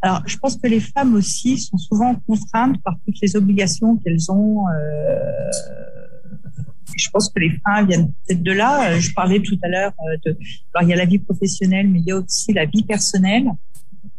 Alors, 0.00 0.22
je 0.26 0.36
pense 0.38 0.56
que 0.56 0.68
les 0.68 0.80
femmes 0.80 1.14
aussi 1.14 1.58
sont 1.58 1.76
souvent 1.76 2.14
contraintes 2.26 2.80
par 2.82 2.96
toutes 3.04 3.16
les 3.20 3.34
obligations 3.34 3.96
qu'elles 3.96 4.30
ont. 4.30 4.68
Euh, 4.68 5.50
je 6.96 7.10
pense 7.10 7.30
que 7.30 7.40
les 7.40 7.50
freins 7.50 7.84
viennent 7.84 8.12
peut-être 8.26 8.42
de 8.42 8.52
là. 8.52 8.98
Je 8.98 9.12
parlais 9.12 9.40
tout 9.40 9.58
à 9.62 9.68
l'heure 9.68 9.92
de. 10.24 10.36
Alors, 10.74 10.88
il 10.88 10.90
y 10.90 10.92
a 10.92 10.96
la 10.96 11.04
vie 11.04 11.18
professionnelle, 11.18 11.88
mais 11.88 12.00
il 12.00 12.06
y 12.06 12.12
a 12.12 12.16
aussi 12.16 12.52
la 12.52 12.64
vie 12.66 12.82
personnelle. 12.82 13.50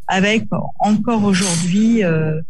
Avec 0.08 0.48
encore 0.80 1.24
aujourd'hui, 1.24 2.04
euh, 2.04 2.42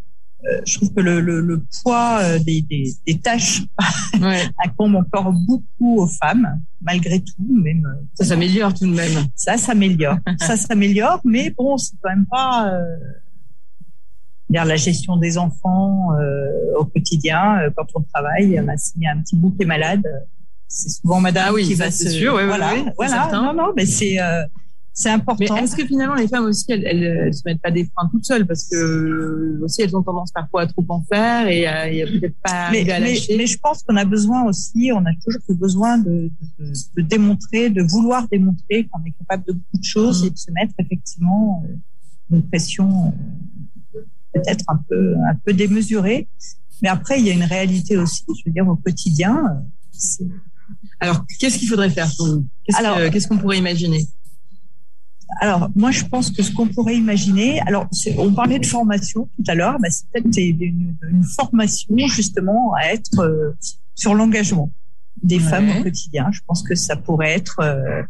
euh, 0.45 0.61
je 0.65 0.75
trouve 0.75 0.93
que 0.93 1.01
le, 1.01 1.19
le, 1.19 1.41
le 1.41 1.61
poids 1.81 2.19
euh, 2.21 2.39
des, 2.39 2.61
des, 2.61 2.93
des 3.05 3.19
tâches 3.19 3.63
ouais. 4.21 4.47
incombe 4.63 4.95
encore 4.95 5.33
beaucoup 5.33 5.99
aux 5.99 6.07
femmes, 6.07 6.61
malgré 6.81 7.19
tout. 7.19 7.61
Même 7.61 7.85
ça 8.13 8.23
s'améliore 8.23 8.73
tout 8.73 8.87
de 8.87 8.95
même. 8.95 9.25
Ça 9.35 9.57
s'améliore, 9.57 10.17
ça 10.39 10.55
s'améliore, 10.55 11.19
mais 11.25 11.49
bon, 11.49 11.77
c'est 11.77 11.95
quand 12.01 12.09
même 12.09 12.25
pas 12.25 12.71
euh, 12.71 12.95
la 14.49 14.75
gestion 14.75 15.17
des 15.17 15.37
enfants 15.37 16.13
euh, 16.13 16.77
au 16.77 16.85
quotidien 16.85 17.59
quand 17.75 17.85
on 17.95 18.01
travaille. 18.01 18.61
Bah, 18.65 18.77
S'il 18.77 19.01
y 19.01 19.07
a 19.07 19.11
un 19.11 19.21
petit 19.21 19.35
bout 19.35 19.51
qui 19.51 19.63
est 19.63 19.67
malade, 19.67 20.03
c'est 20.67 20.89
souvent 20.89 21.19
Madame 21.19 21.45
ah 21.49 21.53
oui, 21.53 21.65
qui 21.65 21.75
va 21.75 21.91
se. 21.91 22.09
Sûr, 22.09 22.35
oui, 22.35 22.45
voilà, 22.45 22.73
oui, 22.73 22.85
voilà. 22.97 23.29
Non, 23.31 23.53
non, 23.53 23.73
mais 23.75 23.85
c'est 23.85 24.17
c'est 24.99 25.09
important. 25.09 25.55
Mais 25.55 25.63
est-ce 25.63 25.77
que 25.77 25.85
finalement 25.85 26.15
les 26.15 26.27
femmes 26.27 26.43
aussi, 26.43 26.65
elles, 26.67 26.83
elles, 26.85 27.33
se 27.33 27.41
mettent 27.45 27.61
pas 27.61 27.71
des 27.71 27.85
freins 27.85 28.09
toutes 28.11 28.25
seules 28.25 28.45
parce 28.45 28.67
que 28.67 29.57
aussi 29.63 29.81
elles 29.81 29.95
ont 29.95 30.03
tendance 30.03 30.29
parfois 30.33 30.63
à 30.63 30.67
trop 30.67 30.83
en 30.89 31.01
faire 31.03 31.47
et 31.47 31.65
à, 31.65 31.83
a 31.83 31.87
peut-être 31.87 32.35
pas 32.43 32.69
mais, 32.69 32.89
à. 32.91 32.99
Mais, 32.99 33.17
mais, 33.37 33.47
je 33.47 33.57
pense 33.59 33.81
qu'on 33.83 33.95
a 33.95 34.03
besoin 34.03 34.43
aussi, 34.43 34.91
on 34.93 35.05
a 35.05 35.13
toujours 35.23 35.41
besoin 35.57 35.99
de, 35.99 36.29
de, 36.59 36.73
de 36.97 37.01
démontrer, 37.01 37.69
de 37.69 37.81
vouloir 37.81 38.27
démontrer 38.27 38.89
qu'on 38.91 39.01
est 39.05 39.13
capable 39.17 39.45
de 39.47 39.53
beaucoup 39.53 39.77
de 39.77 39.85
choses 39.85 40.21
mmh. 40.21 40.27
et 40.27 40.29
de 40.31 40.37
se 40.37 40.51
mettre 40.51 40.73
effectivement 40.79 41.63
euh, 41.65 42.35
une 42.35 42.43
pression 42.49 42.89
euh, 42.89 43.11
peut-être 44.33 44.63
un 44.67 44.79
peu 44.87 45.15
un 45.29 45.35
peu 45.45 45.53
démesurée. 45.53 46.27
Mais 46.81 46.89
après, 46.89 47.19
il 47.19 47.25
y 47.25 47.29
a 47.29 47.33
une 47.33 47.43
réalité 47.43 47.97
aussi. 47.97 48.23
Je 48.27 48.43
veux 48.45 48.51
dire 48.51 48.67
au 48.67 48.75
quotidien. 48.75 49.63
Alors, 50.99 51.25
qu'est-ce 51.39 51.57
qu'il 51.57 51.67
faudrait 51.67 51.89
faire 51.89 52.09
pour 52.17 52.27
nous? 52.27 52.45
Qu'est-ce 53.11 53.27
qu'on 53.27 53.37
pourrait 53.37 53.57
imaginer? 53.57 54.07
Alors, 55.41 55.69
moi, 55.75 55.91
je 55.91 56.03
pense 56.05 56.31
que 56.31 56.41
ce 56.41 56.51
qu'on 56.51 56.67
pourrait 56.67 56.95
imaginer, 56.95 57.59
alors, 57.61 57.87
on 58.17 58.33
parlait 58.33 58.59
de 58.59 58.65
formation 58.65 59.29
tout 59.35 59.43
à 59.47 59.55
l'heure, 59.55 59.77
bah, 59.79 59.89
c'est 59.89 60.05
peut-être 60.11 60.37
une, 60.37 60.95
une, 61.03 61.23
formation 61.23 61.95
justement 62.07 62.73
à 62.73 62.93
être 62.93 63.19
euh, 63.19 63.51
sur 63.93 64.15
l'engagement 64.15 64.71
des 65.21 65.37
ouais. 65.37 65.49
femmes 65.49 65.69
au 65.69 65.83
quotidien. 65.83 66.29
Je 66.31 66.39
pense 66.47 66.63
que 66.63 66.75
ça 66.75 66.95
pourrait 66.95 67.31
être 67.31 67.59
euh, 67.59 68.01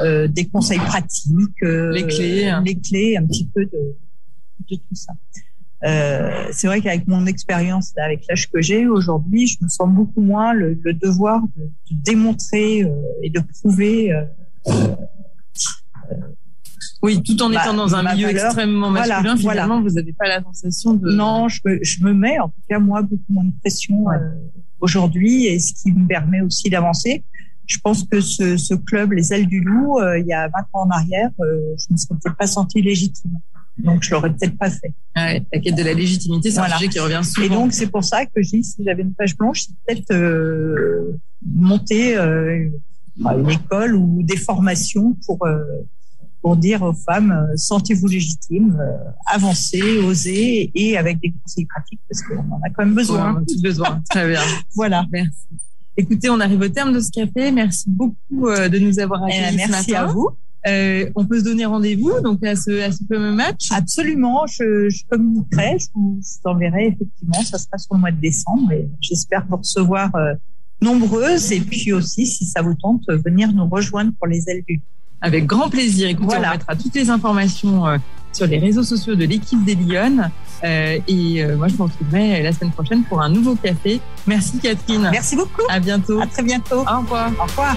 euh, 0.00 0.28
des 0.28 0.46
conseils 0.46 0.78
pratiques, 0.78 1.62
euh, 1.62 1.92
les 1.92 2.06
clés, 2.06 2.48
hein. 2.48 2.62
les 2.64 2.78
clés, 2.78 3.16
un 3.16 3.26
petit 3.26 3.46
peu 3.46 3.64
de, 3.64 3.96
de 4.70 4.76
tout 4.76 4.94
ça. 4.94 5.14
Euh, 5.84 6.48
c'est 6.50 6.66
vrai 6.66 6.80
qu'avec 6.80 7.06
mon 7.06 7.26
expérience, 7.26 7.92
avec 7.96 8.24
l'âge 8.28 8.50
que 8.50 8.60
j'ai 8.60 8.86
aujourd'hui, 8.86 9.46
je 9.46 9.58
me 9.62 9.68
sens 9.68 9.88
beaucoup 9.88 10.20
moins 10.20 10.52
le, 10.52 10.78
le 10.82 10.92
devoir 10.92 11.40
de, 11.56 11.64
de 11.64 12.02
démontrer 12.02 12.82
euh, 12.82 12.90
et 13.22 13.30
de 13.30 13.40
prouver 13.40 14.12
oui, 17.02 17.22
tout 17.22 17.40
en 17.42 17.52
étant 17.52 17.74
dans 17.74 17.94
un 17.94 18.02
milieu 18.14 18.26
valeur, 18.26 18.46
extrêmement 18.46 18.90
masculin, 18.90 19.20
voilà, 19.20 19.36
finalement, 19.36 19.76
voilà. 19.76 19.88
vous 19.88 19.94
n'avez 19.94 20.12
pas 20.12 20.26
la 20.26 20.42
sensation 20.42 20.94
de... 20.94 21.12
Non, 21.12 21.48
je 21.48 21.60
me, 21.64 21.78
je 21.82 22.02
me 22.02 22.12
mets, 22.12 22.40
en 22.40 22.48
tout 22.48 22.60
cas, 22.68 22.80
moi, 22.80 23.02
beaucoup 23.02 23.22
moins 23.28 23.44
de 23.44 23.52
pression 23.60 24.02
ouais. 24.04 24.16
euh, 24.16 24.30
aujourd'hui, 24.80 25.46
et 25.46 25.60
ce 25.60 25.74
qui 25.74 25.92
me 25.92 26.06
permet 26.08 26.40
aussi 26.40 26.70
d'avancer. 26.70 27.22
Je 27.66 27.78
pense 27.78 28.02
que 28.02 28.20
ce, 28.20 28.56
ce, 28.56 28.74
club, 28.74 29.12
les 29.12 29.32
ailes 29.32 29.46
du 29.46 29.60
loup, 29.60 30.00
euh, 30.00 30.18
il 30.18 30.26
y 30.26 30.32
a 30.32 30.48
20 30.48 30.58
ans 30.72 30.86
en 30.86 30.90
arrière, 30.90 31.30
euh, 31.40 31.74
je 31.78 31.86
ne 31.90 31.92
me 31.92 31.98
serais 31.98 32.14
peut-être 32.20 32.36
pas 32.36 32.46
sentie 32.46 32.82
légitime. 32.82 33.38
Donc, 33.78 34.02
je 34.02 34.10
l'aurais 34.10 34.30
peut-être 34.30 34.58
pas 34.58 34.70
fait. 34.70 34.92
Ah 35.14 35.26
ouais, 35.26 35.42
la 35.52 35.60
quête 35.60 35.76
de 35.76 35.82
la 35.82 35.94
légitimité, 35.94 36.50
c'est 36.50 36.58
voilà. 36.58 36.74
un 36.74 36.78
sujet 36.78 36.90
qui 36.90 36.98
revient 36.98 37.20
souvent. 37.22 37.46
Et 37.46 37.48
donc, 37.48 37.72
c'est 37.72 37.86
pour 37.86 38.04
ça 38.04 38.26
que 38.26 38.42
je 38.42 38.50
dis, 38.50 38.64
si 38.64 38.82
j'avais 38.84 39.02
une 39.02 39.14
page 39.14 39.36
blanche, 39.36 39.66
c'est 39.66 39.74
peut-être 39.86 40.12
euh, 40.12 41.16
monter 41.46 42.16
euh, 42.16 42.68
une 43.18 43.50
école 43.50 43.94
ou 43.94 44.22
des 44.22 44.36
formations 44.36 45.16
pour 45.24 45.46
euh, 45.46 45.62
pour 46.42 46.56
dire 46.56 46.82
aux 46.82 46.92
femmes 46.92 47.32
euh, 47.32 47.56
sentez-vous 47.56 48.06
légitimes, 48.06 48.78
euh, 48.80 48.96
avancez, 49.26 49.98
osez 49.98 50.70
et 50.74 50.96
avec 50.96 51.20
des 51.20 51.32
conseils 51.32 51.66
pratiques 51.66 52.00
parce 52.08 52.22
qu'on 52.22 52.38
en 52.38 52.60
a 52.64 52.70
quand 52.70 52.84
même 52.84 52.94
besoin. 52.94 53.34
Ouais, 53.34 53.60
besoin. 53.62 54.02
Très 54.08 54.28
bien. 54.28 54.40
voilà. 54.74 55.04
Merci. 55.10 55.32
Écoutez, 55.96 56.30
on 56.30 56.38
arrive 56.38 56.60
au 56.60 56.68
terme 56.68 56.92
de 56.92 57.00
ce 57.00 57.10
café. 57.10 57.50
Merci 57.50 57.86
beaucoup 57.88 58.48
euh, 58.48 58.68
de 58.68 58.78
nous 58.78 59.00
avoir 59.00 59.24
accueillis 59.24 59.56
merci 59.56 59.84
ce 59.84 59.90
matin. 59.90 60.04
à 60.04 60.12
vous. 60.12 60.30
Euh, 60.66 61.08
on 61.14 61.24
peut 61.24 61.38
se 61.38 61.44
donner 61.44 61.64
rendez-vous 61.64 62.20
donc 62.20 62.44
à 62.44 62.56
ce, 62.56 62.82
à 62.82 62.90
ce 62.90 62.98
fameux 63.10 63.32
match? 63.32 63.68
Absolument, 63.70 64.46
je, 64.46 64.88
je 64.88 65.04
communiquerai, 65.08 65.78
je 65.78 65.86
vous, 65.94 66.20
enverrai 66.44 66.88
effectivement, 66.88 67.42
ça 67.44 67.58
sera 67.58 67.78
sur 67.78 67.94
le 67.94 68.00
mois 68.00 68.10
de 68.10 68.20
décembre 68.20 68.72
et 68.72 68.88
j'espère 69.00 69.46
vous 69.48 69.58
recevoir 69.58 70.14
euh, 70.16 70.34
nombreuses 70.82 71.52
et 71.52 71.60
puis 71.60 71.92
aussi, 71.92 72.26
si 72.26 72.44
ça 72.44 72.62
vous 72.62 72.74
tente, 72.74 73.02
venir 73.08 73.52
nous 73.52 73.68
rejoindre 73.68 74.12
pour 74.18 74.26
les 74.26 74.48
ailes 74.48 74.64
du 74.68 74.82
avec 75.20 75.46
grand 75.46 75.68
plaisir. 75.68 76.08
Écoutez, 76.08 76.26
voilà. 76.26 76.50
on 76.50 76.52
mettra 76.52 76.76
toutes 76.76 76.94
les 76.94 77.10
informations 77.10 77.86
euh, 77.86 77.98
sur 78.32 78.46
les 78.46 78.58
réseaux 78.58 78.82
sociaux 78.82 79.14
de 79.14 79.24
l'équipe 79.24 79.64
des 79.64 79.74
Lyonnes. 79.74 80.30
Euh, 80.64 80.98
et 81.06 81.42
euh, 81.42 81.56
moi, 81.56 81.68
je 81.68 81.74
vous 81.74 81.84
retrouverai 81.84 82.42
la 82.42 82.52
semaine 82.52 82.72
prochaine 82.72 83.04
pour 83.04 83.20
un 83.20 83.28
nouveau 83.28 83.54
café. 83.56 84.00
Merci 84.26 84.58
Catherine. 84.58 85.08
Merci 85.10 85.36
beaucoup. 85.36 85.62
À 85.68 85.80
bientôt. 85.80 86.20
À 86.20 86.26
très 86.26 86.42
bientôt. 86.42 86.80
Au 86.80 87.00
revoir. 87.00 87.32
Au 87.38 87.44
revoir. 87.44 87.76